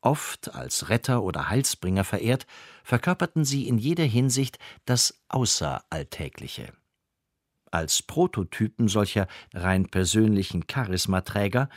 Oft 0.00 0.54
als 0.54 0.88
Retter 0.88 1.22
oder 1.22 1.48
Heilsbringer 1.48 2.04
verehrt, 2.04 2.46
verkörperten 2.84 3.44
sie 3.44 3.66
in 3.66 3.78
jeder 3.78 4.04
Hinsicht 4.04 4.58
das 4.84 5.20
Außeralltägliche. 5.28 6.72
Als 7.70 8.02
Prototypen 8.02 8.88
solcher 8.88 9.26
rein 9.52 9.88
persönlichen 9.88 10.66
Charismaträger 10.66 11.68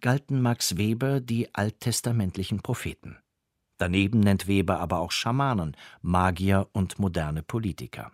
galten 0.00 0.42
Max 0.42 0.76
Weber 0.76 1.20
die 1.20 1.54
alttestamentlichen 1.54 2.60
Propheten. 2.60 3.16
Daneben 3.78 4.20
nennt 4.20 4.48
Weber 4.48 4.80
aber 4.80 4.98
auch 4.98 5.12
Schamanen, 5.12 5.76
Magier 6.02 6.68
und 6.72 6.98
moderne 6.98 7.42
Politiker. 7.42 8.12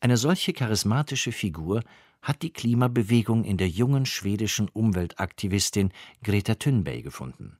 Eine 0.00 0.16
solche 0.16 0.52
charismatische 0.52 1.30
Figur 1.30 1.82
hat 2.20 2.42
die 2.42 2.52
Klimabewegung 2.52 3.44
in 3.44 3.56
der 3.56 3.68
jungen 3.68 4.04
schwedischen 4.04 4.68
Umweltaktivistin 4.68 5.92
Greta 6.22 6.56
Thunberg 6.56 7.04
gefunden. 7.04 7.58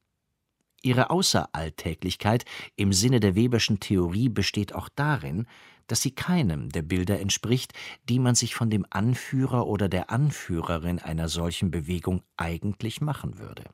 Ihre 0.82 1.10
Außeralltäglichkeit 1.10 2.44
im 2.74 2.92
Sinne 2.92 3.20
der 3.20 3.36
Weberschen 3.36 3.78
Theorie 3.78 4.28
besteht 4.28 4.74
auch 4.74 4.88
darin, 4.88 5.46
dass 5.86 6.02
sie 6.02 6.12
keinem 6.12 6.70
der 6.70 6.82
Bilder 6.82 7.20
entspricht, 7.20 7.72
die 8.08 8.18
man 8.18 8.34
sich 8.34 8.56
von 8.56 8.70
dem 8.70 8.84
Anführer 8.90 9.68
oder 9.68 9.88
der 9.88 10.10
Anführerin 10.10 10.98
einer 10.98 11.28
solchen 11.28 11.70
Bewegung 11.70 12.22
eigentlich 12.36 13.00
machen 13.00 13.38
würde. 13.38 13.64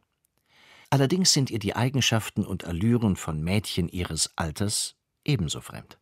Allerdings 0.91 1.33
sind 1.33 1.51
ihr 1.51 1.59
die 1.59 1.77
Eigenschaften 1.77 2.45
und 2.45 2.65
Allüren 2.65 3.17
von 3.17 3.43
Mädchen 3.43 3.89
ihres 3.89 4.37
Alters 4.37 4.97
ebenso 5.25 5.61
fremd. 5.61 5.99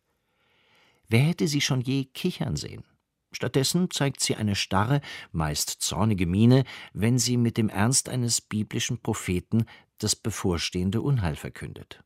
Wer 1.09 1.21
hätte 1.21 1.47
sie 1.47 1.61
schon 1.61 1.81
je 1.81 2.05
kichern 2.05 2.55
sehen? 2.55 2.83
Stattdessen 3.31 3.91
zeigt 3.91 4.21
sie 4.21 4.35
eine 4.35 4.55
starre, 4.55 5.01
meist 5.31 5.69
zornige 5.69 6.25
Miene, 6.25 6.63
wenn 6.93 7.19
sie 7.19 7.37
mit 7.37 7.57
dem 7.57 7.69
Ernst 7.69 8.09
eines 8.09 8.39
biblischen 8.41 9.01
Propheten 9.01 9.65
das 9.97 10.15
bevorstehende 10.15 11.01
Unheil 11.01 11.35
verkündet. 11.35 12.03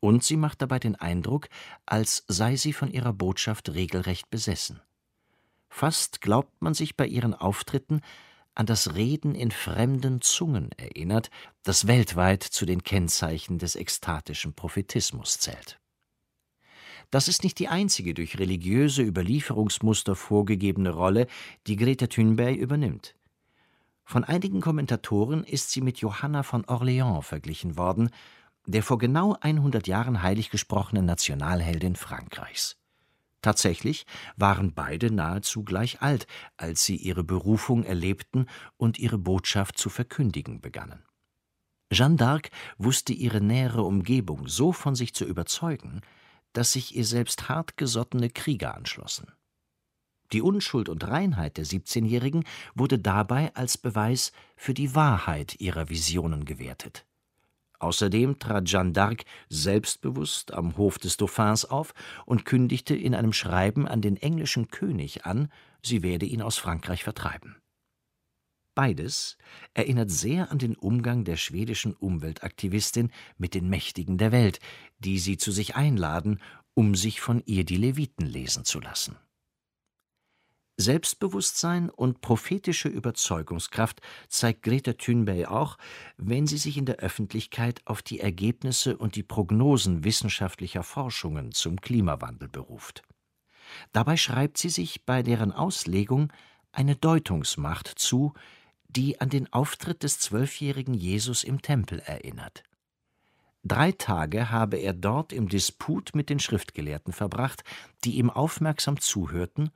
Und 0.00 0.24
sie 0.24 0.36
macht 0.36 0.62
dabei 0.62 0.78
den 0.78 0.96
Eindruck, 0.96 1.48
als 1.84 2.24
sei 2.28 2.56
sie 2.56 2.72
von 2.72 2.90
ihrer 2.90 3.12
Botschaft 3.12 3.70
regelrecht 3.70 4.30
besessen. 4.30 4.80
Fast 5.68 6.20
glaubt 6.20 6.62
man 6.62 6.74
sich 6.74 6.96
bei 6.96 7.06
ihren 7.06 7.34
Auftritten 7.34 8.00
an 8.60 8.66
das 8.66 8.94
Reden 8.94 9.34
in 9.34 9.52
fremden 9.52 10.20
Zungen 10.20 10.70
erinnert, 10.72 11.30
das 11.62 11.86
weltweit 11.86 12.42
zu 12.42 12.66
den 12.66 12.82
Kennzeichen 12.82 13.58
des 13.58 13.74
ekstatischen 13.74 14.52
Prophetismus 14.52 15.38
zählt. 15.38 15.80
Das 17.10 17.26
ist 17.26 17.42
nicht 17.42 17.58
die 17.58 17.68
einzige 17.68 18.12
durch 18.12 18.38
religiöse 18.38 19.00
Überlieferungsmuster 19.00 20.14
vorgegebene 20.14 20.90
Rolle, 20.90 21.26
die 21.66 21.76
Greta 21.76 22.06
Thunberg 22.06 22.54
übernimmt. 22.54 23.14
Von 24.04 24.24
einigen 24.24 24.60
Kommentatoren 24.60 25.42
ist 25.42 25.70
sie 25.70 25.80
mit 25.80 25.96
Johanna 25.96 26.42
von 26.42 26.66
Orléans 26.66 27.22
verglichen 27.22 27.78
worden, 27.78 28.10
der 28.66 28.82
vor 28.82 28.98
genau 28.98 29.38
100 29.40 29.86
Jahren 29.86 30.22
heilig 30.22 30.50
gesprochenen 30.50 31.06
Nationalheldin 31.06 31.96
Frankreichs. 31.96 32.79
Tatsächlich 33.42 34.04
waren 34.36 34.74
beide 34.74 35.10
nahezu 35.10 35.64
gleich 35.64 36.02
alt, 36.02 36.26
als 36.56 36.84
sie 36.84 36.96
ihre 36.96 37.24
Berufung 37.24 37.84
erlebten 37.84 38.46
und 38.76 38.98
ihre 38.98 39.18
Botschaft 39.18 39.78
zu 39.78 39.88
verkündigen 39.88 40.60
begannen. 40.60 41.04
Jeanne 41.92 42.16
d'Arc 42.16 42.50
wusste 42.78 43.12
ihre 43.12 43.40
nähere 43.40 43.82
Umgebung 43.82 44.46
so 44.46 44.72
von 44.72 44.94
sich 44.94 45.14
zu 45.14 45.24
überzeugen, 45.24 46.02
dass 46.52 46.72
sich 46.72 46.94
ihr 46.94 47.04
selbst 47.04 47.48
hartgesottene 47.48 48.30
Krieger 48.30 48.74
anschlossen. 48.74 49.32
Die 50.32 50.42
Unschuld 50.42 50.88
und 50.88 51.06
Reinheit 51.08 51.56
der 51.56 51.66
17-Jährigen 51.66 52.44
wurde 52.74 52.98
dabei 52.98 53.54
als 53.56 53.78
Beweis 53.78 54.32
für 54.56 54.74
die 54.74 54.94
Wahrheit 54.94 55.60
ihrer 55.60 55.88
Visionen 55.88 56.44
gewertet. 56.44 57.06
Außerdem 57.80 58.38
trat 58.38 58.68
Jeanne 58.68 58.92
d'Arc 58.92 59.24
selbstbewusst 59.48 60.52
am 60.52 60.76
Hof 60.76 60.98
des 60.98 61.16
Dauphins 61.16 61.64
auf 61.64 61.94
und 62.26 62.44
kündigte 62.44 62.94
in 62.94 63.14
einem 63.14 63.32
Schreiben 63.32 63.88
an 63.88 64.02
den 64.02 64.16
englischen 64.16 64.68
König 64.68 65.24
an, 65.24 65.48
sie 65.82 66.02
werde 66.02 66.26
ihn 66.26 66.42
aus 66.42 66.58
Frankreich 66.58 67.02
vertreiben. 67.02 67.56
Beides 68.74 69.36
erinnert 69.74 70.10
sehr 70.10 70.52
an 70.52 70.58
den 70.58 70.76
Umgang 70.76 71.24
der 71.24 71.36
schwedischen 71.36 71.94
Umweltaktivistin 71.94 73.10
mit 73.38 73.54
den 73.54 73.68
Mächtigen 73.68 74.18
der 74.18 74.30
Welt, 74.30 74.60
die 74.98 75.18
sie 75.18 75.38
zu 75.38 75.50
sich 75.50 75.74
einladen, 75.74 76.40
um 76.74 76.94
sich 76.94 77.20
von 77.20 77.42
ihr 77.46 77.64
die 77.64 77.76
Leviten 77.76 78.26
lesen 78.26 78.64
zu 78.64 78.78
lassen 78.78 79.16
Selbstbewusstsein 80.80 81.90
und 81.90 82.20
prophetische 82.20 82.88
Überzeugungskraft 82.88 84.00
zeigt 84.28 84.62
Greta 84.62 84.94
Thunberg 84.94 85.50
auch, 85.50 85.76
wenn 86.16 86.46
sie 86.46 86.56
sich 86.56 86.78
in 86.78 86.86
der 86.86 86.96
Öffentlichkeit 86.96 87.82
auf 87.84 88.02
die 88.02 88.20
Ergebnisse 88.20 88.96
und 88.96 89.14
die 89.14 89.22
Prognosen 89.22 90.04
wissenschaftlicher 90.04 90.82
Forschungen 90.82 91.52
zum 91.52 91.80
Klimawandel 91.80 92.48
beruft. 92.48 93.02
Dabei 93.92 94.16
schreibt 94.16 94.58
sie 94.58 94.70
sich 94.70 95.04
bei 95.04 95.22
deren 95.22 95.52
Auslegung 95.52 96.32
eine 96.72 96.96
Deutungsmacht 96.96 97.86
zu, 97.86 98.32
die 98.88 99.20
an 99.20 99.28
den 99.28 99.52
Auftritt 99.52 100.02
des 100.02 100.18
zwölfjährigen 100.18 100.94
Jesus 100.94 101.44
im 101.44 101.62
Tempel 101.62 102.00
erinnert. 102.00 102.64
Drei 103.62 103.92
Tage 103.92 104.50
habe 104.50 104.78
er 104.78 104.94
dort 104.94 105.32
im 105.32 105.48
Disput 105.48 106.14
mit 106.14 106.30
den 106.30 106.40
Schriftgelehrten 106.40 107.12
verbracht, 107.12 107.62
die 108.04 108.16
ihm 108.16 108.30
aufmerksam 108.30 108.98
zuhörten 108.98 109.70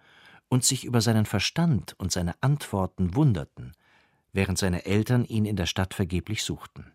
und 0.54 0.64
sich 0.64 0.84
über 0.84 1.00
seinen 1.00 1.26
Verstand 1.26 1.96
und 1.98 2.12
seine 2.12 2.40
Antworten 2.40 3.16
wunderten, 3.16 3.72
während 4.32 4.56
seine 4.56 4.86
Eltern 4.86 5.24
ihn 5.24 5.46
in 5.46 5.56
der 5.56 5.66
Stadt 5.66 5.94
vergeblich 5.94 6.44
suchten. 6.44 6.92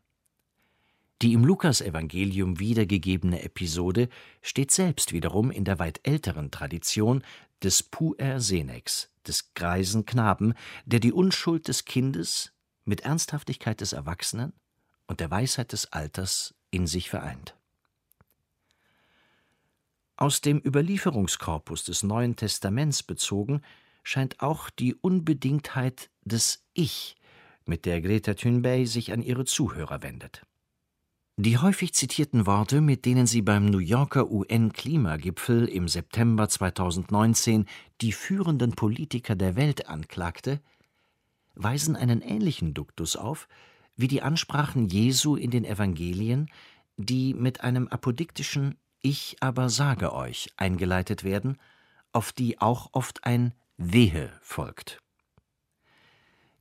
Die 1.21 1.33
im 1.33 1.43
Lukasevangelium 1.43 2.57
wiedergegebene 2.59 3.43
Episode 3.43 4.07
steht 4.41 4.71
selbst 4.71 5.11
wiederum 5.11 5.51
in 5.51 5.65
der 5.65 5.77
weit 5.77 5.99
älteren 6.03 6.51
Tradition 6.51 7.21
des 7.61 7.83
Puer 7.83 8.39
Senex, 8.39 9.09
des 9.27 9.53
greisen 9.55 10.05
Knaben, 10.05 10.53
der 10.85 11.01
die 11.01 11.11
Unschuld 11.11 11.67
des 11.67 11.83
Kindes 11.83 12.53
mit 12.85 13.01
Ernsthaftigkeit 13.01 13.81
des 13.81 13.91
Erwachsenen 13.91 14.53
und 15.05 15.19
der 15.19 15.31
Weisheit 15.31 15.73
des 15.73 15.91
Alters 15.91 16.55
in 16.71 16.87
sich 16.87 17.09
vereint. 17.09 17.58
Aus 20.19 20.41
dem 20.41 20.61
Überlieferungskorpus 20.61 21.85
des 21.85 22.03
Neuen 22.03 22.35
Testaments 22.35 23.03
bezogen 23.03 23.61
scheint 24.03 24.41
auch 24.41 24.69
die 24.69 24.93
Unbedingtheit 24.93 26.09
des 26.25 26.65
Ich, 26.73 27.15
mit 27.63 27.85
der 27.85 28.01
Greta 28.01 28.33
Thunberg 28.33 28.85
sich 28.85 29.13
an 29.13 29.21
ihre 29.21 29.45
Zuhörer 29.45 30.03
wendet. 30.03 30.45
Die 31.37 31.57
häufig 31.57 31.93
zitierten 31.93 32.45
Worte, 32.45 32.81
mit 32.81 33.05
denen 33.05 33.27
sie 33.27 33.41
beim 33.41 33.67
New 33.67 33.77
Yorker 33.77 34.29
UN-Klimagipfel 34.29 35.69
im 35.69 35.87
September 35.87 36.49
2019 36.49 37.65
die 38.01 38.11
führenden 38.11 38.71
Politiker 38.71 39.37
der 39.37 39.55
Welt 39.55 39.87
anklagte, 39.87 40.59
weisen 41.55 41.95
einen 41.95 42.21
ähnlichen 42.21 42.73
Duktus 42.73 43.15
auf 43.15 43.47
wie 43.95 44.09
die 44.09 44.21
Ansprachen 44.21 44.89
Jesu 44.89 45.37
in 45.37 45.49
den 45.49 45.63
Evangelien, 45.63 46.51
die 46.97 47.33
mit 47.33 47.61
einem 47.61 47.87
apodiktischen 47.87 48.75
ich 49.01 49.37
aber 49.39 49.69
sage 49.69 50.13
euch 50.13 50.49
eingeleitet 50.57 51.23
werden, 51.23 51.57
auf 52.11 52.31
die 52.31 52.59
auch 52.59 52.89
oft 52.93 53.23
ein 53.23 53.53
Wehe 53.77 54.31
folgt. 54.41 54.99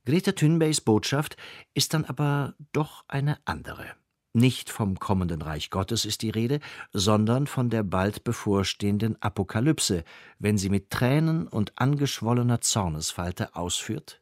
Greta 0.05 0.31
Thunbergs 0.31 0.81
Botschaft 0.81 1.37
ist 1.73 1.93
dann 1.93 2.05
aber 2.05 2.55
doch 2.71 3.03
eine 3.07 3.37
andere. 3.45 3.85
Nicht 4.33 4.69
vom 4.69 4.99
kommenden 4.99 5.41
Reich 5.41 5.71
Gottes 5.71 6.05
ist 6.05 6.21
die 6.21 6.29
Rede, 6.29 6.59
sondern 6.93 7.47
von 7.47 7.71
der 7.71 7.81
bald 7.81 8.23
bevorstehenden 8.23 9.19
Apokalypse, 9.21 10.03
wenn 10.37 10.57
sie 10.57 10.69
mit 10.69 10.91
Tränen 10.91 11.47
und 11.47 11.73
angeschwollener 11.75 12.61
Zornesfalte 12.61 13.55
ausführt. 13.55 14.21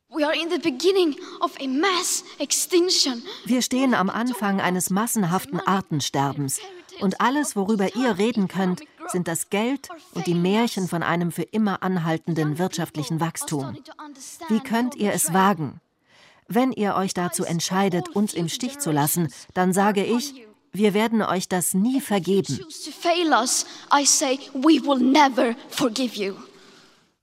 Wir 3.45 3.61
stehen 3.61 3.93
am 3.93 4.09
Anfang 4.09 4.61
eines 4.61 4.89
massenhaften 4.89 5.59
Artensterbens. 5.59 6.61
Und 7.01 7.21
alles, 7.21 7.55
worüber 7.55 7.95
ihr 7.95 8.17
reden 8.17 8.47
könnt, 8.47 8.81
sind 9.07 9.27
das 9.27 9.49
Geld 9.49 9.89
und 10.13 10.27
die 10.27 10.33
Märchen 10.33 10.87
von 10.87 11.03
einem 11.03 11.31
für 11.31 11.43
immer 11.43 11.83
anhaltenden 11.83 12.57
wirtschaftlichen 12.57 13.19
Wachstum. 13.19 13.77
Wie 14.49 14.59
könnt 14.59 14.95
ihr 14.95 15.13
es 15.13 15.33
wagen? 15.33 15.79
Wenn 16.47 16.71
ihr 16.71 16.95
euch 16.95 17.13
dazu 17.13 17.43
entscheidet, 17.43 18.09
uns 18.09 18.33
im 18.33 18.47
Stich 18.49 18.79
zu 18.79 18.91
lassen, 18.91 19.33
dann 19.53 19.73
sage 19.73 20.03
ich, 20.03 20.45
wir 20.71 20.93
werden 20.93 21.21
euch 21.21 21.47
das 21.49 21.73
nie 21.73 22.01
vergeben. 22.01 22.59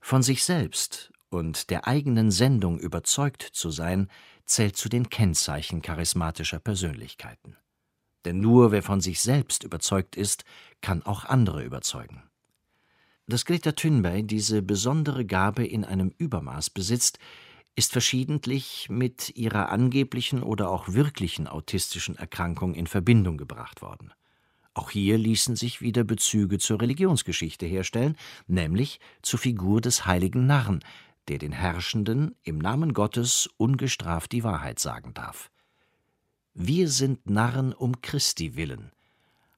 Von 0.01 0.23
sich 0.23 0.45
selbst 0.45 1.13
und 1.31 1.71
der 1.71 1.87
eigenen 1.87 2.31
Sendung 2.31 2.79
überzeugt 2.79 3.43
zu 3.43 3.71
sein, 3.71 4.09
zählt 4.45 4.77
zu 4.77 4.89
den 4.89 5.09
Kennzeichen 5.09 5.83
charismatischer 5.83 6.59
Persönlichkeiten. 6.59 7.57
Denn 8.25 8.41
nur 8.41 8.73
wer 8.73 8.83
von 8.83 9.01
sich 9.01 9.21
selbst 9.21 9.65
überzeugt 9.65 10.17
ist, 10.17 10.45
kann 10.81 11.03
auch 11.03 11.25
andere 11.25 11.63
überzeugen. 11.63 12.23
Dass 13.27 13.45
Greta 13.45 13.73
Thunberg 13.73 14.29
diese 14.29 14.63
besondere 14.63 15.25
Gabe 15.25 15.67
in 15.67 15.85
einem 15.85 16.13
Übermaß 16.19 16.71
besitzt, 16.71 17.19
ist 17.77 17.93
verschiedentlich 17.93 18.89
mit 18.91 19.37
ihrer 19.37 19.71
angeblichen 19.71 20.43
oder 20.43 20.71
auch 20.71 20.89
wirklichen 20.89 21.49
autistischen 21.49 22.17
Erkrankung 22.17 22.75
in 22.75 22.87
Verbindung 22.87 23.37
gebracht 23.37 23.83
worden. 23.83 24.13
Auch 24.75 24.91
hier 24.91 25.19
ließen 25.19 25.57
sich 25.57 25.81
wieder 25.81 26.05
Bezüge 26.05 26.59
zur 26.59 26.81
Religionsgeschichte 26.81 27.67
herstellen, 27.67 28.17
nämlich 28.47 29.01
zur 29.23 29.39
Figur 29.39 29.81
des 29.81 30.07
heiligen 30.07 30.47
Narren, 30.47 30.81
der 31.29 31.39
den 31.39 31.53
Herrschenden 31.53 32.35
im 32.43 32.59
Namen 32.59 32.93
Gottes 32.93 33.49
ungestraft 33.57 34.33
die 34.33 34.45
Wahrheit 34.45 34.79
sagen 34.79 35.15
darf. 35.15 35.51
Wir 36.57 36.88
sind 36.88 37.29
Narren 37.29 37.73
um 37.73 38.01
Christi 38.01 38.55
willen, 38.55 38.93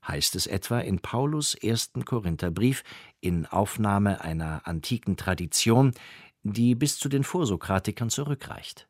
heißt 0.09 0.35
es 0.35 0.47
etwa 0.47 0.81
in 0.81 1.01
Paulus 1.01 1.55
ersten 1.55 2.07
Korintherbrief 2.07 2.85
in 3.21 3.45
Aufnahme 3.45 4.23
einer 4.23 4.67
antiken 4.67 5.19
Tradition, 5.19 5.93
die 6.43 6.75
bis 6.75 6.99
zu 6.99 7.11
den 7.11 7.23
Vorsokratikern 7.23 8.09
zurückreicht. 8.09 8.89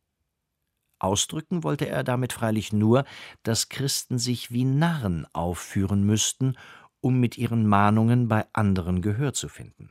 Ausdrücken 1.00 1.64
wollte 1.64 1.88
er 1.88 2.04
damit 2.04 2.32
freilich 2.32 2.72
nur, 2.72 3.04
dass 3.42 3.70
Christen 3.70 4.20
sich 4.20 4.52
wie 4.52 4.64
Narren 4.64 5.26
aufführen 5.32 6.04
müssten, 6.04 6.56
um 7.00 7.18
mit 7.18 7.36
ihren 7.36 7.66
Mahnungen 7.66 8.28
bei 8.28 8.46
anderen 8.52 9.02
Gehör 9.02 9.32
zu 9.32 9.48
finden. 9.48 9.90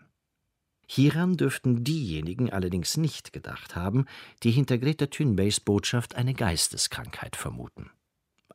Hieran 0.87 1.35
dürften 1.35 1.83
diejenigen 1.83 2.49
allerdings 2.49 2.95
nicht 2.95 3.33
gedacht 3.33 3.75
haben, 3.75 4.05
die 4.41 4.51
hinter 4.51 4.77
Greta 4.77 5.07
Thunbergs 5.07 5.59
Botschaft 5.59 6.15
eine 6.15 6.33
Geisteskrankheit 6.33 7.35
vermuten. 7.35 7.91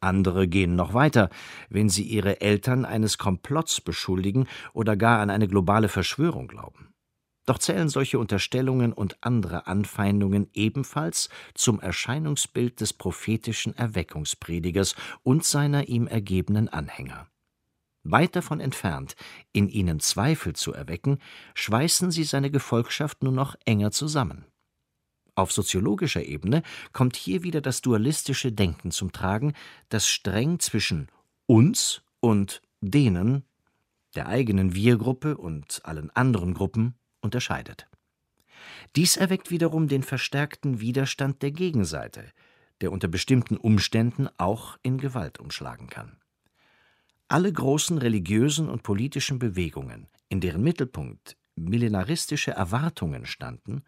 Andere 0.00 0.48
gehen 0.48 0.76
noch 0.76 0.94
weiter, 0.94 1.30
wenn 1.68 1.88
sie 1.88 2.04
ihre 2.04 2.40
Eltern 2.40 2.84
eines 2.84 3.18
Komplotts 3.18 3.80
beschuldigen 3.80 4.48
oder 4.72 4.96
gar 4.96 5.20
an 5.20 5.30
eine 5.30 5.46
globale 5.46 5.88
Verschwörung 5.88 6.48
glauben. 6.48 6.90
Doch 7.46 7.58
zählen 7.58 7.88
solche 7.88 8.18
Unterstellungen 8.18 8.92
und 8.92 9.16
andere 9.22 9.66
Anfeindungen 9.66 10.48
ebenfalls 10.54 11.28
zum 11.54 11.80
Erscheinungsbild 11.80 12.80
des 12.80 12.92
prophetischen 12.92 13.76
Erweckungspredigers 13.76 14.94
und 15.22 15.44
seiner 15.44 15.88
ihm 15.88 16.06
ergebenen 16.06 16.68
Anhänger. 16.68 17.26
Weit 18.02 18.36
davon 18.36 18.60
entfernt, 18.60 19.16
in 19.52 19.68
ihnen 19.68 20.00
Zweifel 20.00 20.54
zu 20.54 20.72
erwecken, 20.72 21.18
schweißen 21.54 22.10
sie 22.10 22.24
seine 22.24 22.50
Gefolgschaft 22.50 23.22
nur 23.22 23.32
noch 23.32 23.56
enger 23.66 23.90
zusammen. 23.90 24.46
Auf 25.40 25.52
soziologischer 25.52 26.22
Ebene 26.22 26.62
kommt 26.92 27.16
hier 27.16 27.42
wieder 27.42 27.62
das 27.62 27.80
dualistische 27.80 28.52
Denken 28.52 28.90
zum 28.90 29.10
Tragen, 29.10 29.54
das 29.88 30.06
streng 30.06 30.58
zwischen 30.58 31.08
uns 31.46 32.02
und 32.20 32.60
denen, 32.82 33.44
der 34.14 34.26
eigenen 34.26 34.74
Wir-Gruppe 34.74 35.38
und 35.38 35.80
allen 35.84 36.10
anderen 36.10 36.52
Gruppen 36.52 36.94
unterscheidet. 37.22 37.86
Dies 38.96 39.16
erweckt 39.16 39.50
wiederum 39.50 39.88
den 39.88 40.02
verstärkten 40.02 40.80
Widerstand 40.80 41.40
der 41.40 41.52
Gegenseite, 41.52 42.26
der 42.82 42.92
unter 42.92 43.08
bestimmten 43.08 43.56
Umständen 43.56 44.28
auch 44.36 44.76
in 44.82 44.98
Gewalt 44.98 45.40
umschlagen 45.40 45.86
kann. 45.86 46.18
Alle 47.28 47.50
großen 47.50 47.96
religiösen 47.96 48.68
und 48.68 48.82
politischen 48.82 49.38
Bewegungen, 49.38 50.06
in 50.28 50.42
deren 50.42 50.62
Mittelpunkt 50.62 51.38
millenaristische 51.56 52.52
Erwartungen 52.52 53.26
standen 53.26 53.82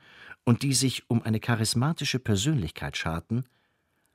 und 0.44 0.62
die 0.62 0.74
sich 0.74 1.08
um 1.08 1.22
eine 1.22 1.40
charismatische 1.40 2.18
Persönlichkeit 2.18 2.96
scharten, 2.96 3.44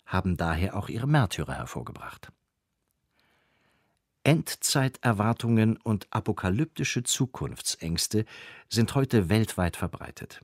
haben 0.06 0.38
daher 0.38 0.76
auch 0.76 0.90
ihre 0.90 1.08
Märtyrer 1.08 1.54
hervorgebracht. 1.54 2.32
Endzeiterwartungen 4.24 5.78
und 5.78 6.08
apokalyptische 6.10 7.04
Zukunftsängste 7.04 8.26
sind 8.68 8.94
heute 8.94 9.30
weltweit 9.30 9.78
verbreitet. 9.78 10.44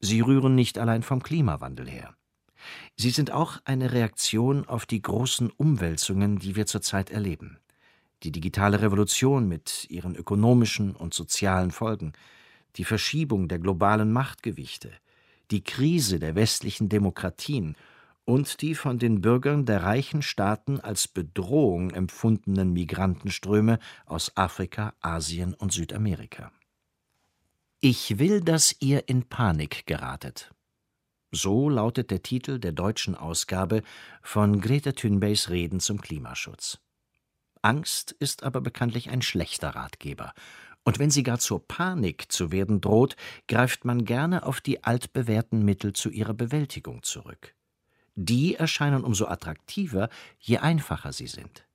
Sie 0.00 0.20
rühren 0.20 0.54
nicht 0.54 0.78
allein 0.78 1.02
vom 1.02 1.22
Klimawandel 1.22 1.88
her. 1.88 2.14
Sie 2.96 3.10
sind 3.10 3.30
auch 3.30 3.58
eine 3.64 3.92
Reaktion 3.92 4.68
auf 4.68 4.84
die 4.84 5.00
großen 5.00 5.50
Umwälzungen, 5.50 6.38
die 6.38 6.56
wir 6.56 6.66
zurzeit 6.66 7.10
erleben. 7.10 7.58
Die 8.22 8.32
digitale 8.32 8.82
Revolution 8.82 9.48
mit 9.48 9.86
ihren 9.90 10.14
ökonomischen 10.14 10.94
und 10.94 11.14
sozialen 11.14 11.70
Folgen, 11.70 12.12
die 12.76 12.84
Verschiebung 12.84 13.48
der 13.48 13.58
globalen 13.58 14.12
Machtgewichte, 14.12 14.92
die 15.52 15.62
Krise 15.62 16.18
der 16.18 16.34
westlichen 16.34 16.88
Demokratien 16.88 17.76
und 18.24 18.62
die 18.62 18.74
von 18.74 18.98
den 18.98 19.20
Bürgern 19.20 19.66
der 19.66 19.82
reichen 19.82 20.22
Staaten 20.22 20.80
als 20.80 21.08
Bedrohung 21.08 21.90
empfundenen 21.90 22.72
Migrantenströme 22.72 23.78
aus 24.06 24.36
Afrika, 24.36 24.94
Asien 25.00 25.54
und 25.54 25.72
Südamerika. 25.72 26.50
Ich 27.80 28.18
will, 28.18 28.40
dass 28.40 28.76
ihr 28.80 29.08
in 29.08 29.28
Panik 29.28 29.86
geratet. 29.86 30.52
So 31.32 31.68
lautet 31.68 32.10
der 32.10 32.22
Titel 32.22 32.58
der 32.58 32.72
deutschen 32.72 33.14
Ausgabe 33.14 33.82
von 34.22 34.60
Greta 34.60 34.92
Thunbergs 34.92 35.50
Reden 35.50 35.80
zum 35.80 36.00
Klimaschutz. 36.00 36.78
Angst 37.62 38.12
ist 38.12 38.42
aber 38.42 38.60
bekanntlich 38.60 39.10
ein 39.10 39.22
schlechter 39.22 39.70
Ratgeber, 39.70 40.34
und 40.84 40.98
wenn 40.98 41.10
sie 41.10 41.22
gar 41.22 41.38
zur 41.38 41.66
Panik 41.66 42.30
zu 42.30 42.52
werden 42.52 42.80
droht, 42.80 43.16
greift 43.48 43.84
man 43.84 44.04
gerne 44.04 44.44
auf 44.44 44.60
die 44.60 44.84
altbewährten 44.84 45.64
Mittel 45.64 45.92
zu 45.92 46.10
ihrer 46.10 46.34
Bewältigung 46.34 47.02
zurück 47.02 47.54
die 48.14 48.54
erscheinen 48.54 49.04
umso 49.04 49.26
attraktiver, 49.26 50.08
je 50.38 50.58
einfacher 50.58 51.12
sie 51.12 51.26
sind. 51.26 51.66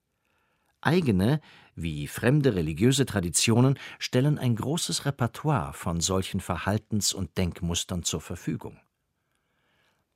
Eigene 0.82 1.41
wie 1.76 2.08
fremde 2.08 2.56
religiöse 2.56 3.06
Traditionen 3.06 3.78
stellen 4.00 4.38
ein 4.38 4.56
großes 4.56 5.06
Repertoire 5.06 5.74
von 5.74 6.02
solchen 6.02 6.39
Verhaltens- 6.39 7.13
und 7.13 7.38
Denkmustern 7.38 8.04
zur 8.04 8.22
Verfügung. 8.22 8.80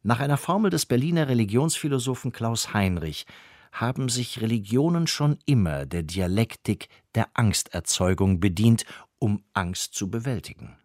Nach 0.04 0.20
einer 0.20 0.38
Formel 0.38 0.72
des 0.72 0.86
Berliner 0.86 1.28
Religionsphilosophen 1.28 2.32
Klaus 2.32 2.74
Heinrich 2.74 3.26
haben 3.72 4.10
sich 4.10 4.42
Religionen 4.42 5.08
schon 5.08 5.38
immer 5.46 5.86
der 5.86 6.04
Dialektik 6.04 6.90
der 7.16 7.30
Angsterzeugung 7.34 8.40
bedient, 8.40 8.86
um 9.20 9.44
Angst 9.54 9.94
zu 9.94 10.10
bewältigen. 10.10 10.78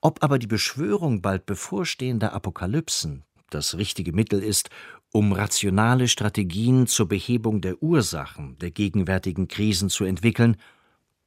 Ob 0.00 0.22
aber 0.22 0.38
die 0.38 0.46
Beschwörung 0.46 1.20
bald 1.20 1.46
bevorstehender 1.46 2.32
Apokalypsen 2.32 3.24
das 3.50 3.76
richtige 3.76 4.12
Mittel 4.12 4.42
ist, 4.42 4.70
um 5.12 5.32
rationale 5.32 6.08
Strategien 6.08 6.86
zur 6.86 7.08
Behebung 7.08 7.60
der 7.60 7.82
Ursachen 7.82 8.56
der 8.58 8.70
gegenwärtigen 8.70 9.48
Krisen 9.48 9.88
zu 9.90 10.04
entwickeln, 10.04 10.56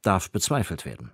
darf 0.02 0.30
bezweifelt 0.30 0.84
werden. 0.84 1.12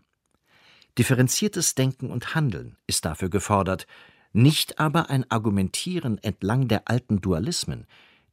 Differenziertes 0.98 1.74
Denken 1.74 2.10
und 2.10 2.34
Handeln 2.34 2.76
ist 2.86 3.04
dafür 3.04 3.28
gefordert, 3.28 3.86
nicht 4.32 4.78
aber 4.78 5.10
ein 5.10 5.28
Argumentieren 5.30 6.18
entlang 6.18 6.68
der 6.68 6.88
alten 6.88 7.20
Dualismen, 7.20 7.86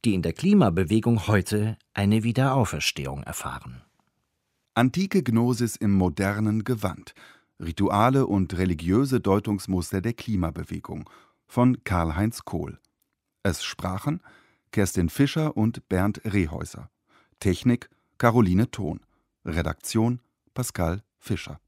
die 0.04 0.14
in 0.14 0.22
der 0.22 0.32
Klimabewegung 0.32 1.26
heute 1.26 1.76
eine 1.94 2.22
Wiederauferstehung 2.22 3.22
erfahren. 3.22 3.82
Antike 4.74 5.22
Gnosis 5.22 5.76
im 5.76 5.92
modernen 5.92 6.64
Gewand. 6.64 7.14
Rituale 7.60 8.26
und 8.26 8.56
religiöse 8.56 9.20
Deutungsmuster 9.20 10.00
der 10.00 10.12
Klimabewegung 10.12 11.10
von 11.46 11.82
Karl-Heinz 11.82 12.44
Kohl. 12.44 12.78
Es 13.42 13.64
sprachen 13.64 14.20
Kerstin 14.70 15.08
Fischer 15.08 15.56
und 15.56 15.88
Bernd 15.88 16.20
Rehäuser. 16.24 16.90
Technik 17.40 17.90
Caroline 18.18 18.70
Thon. 18.70 19.00
Redaktion 19.44 20.20
Pascal 20.54 21.02
Fischer 21.18 21.60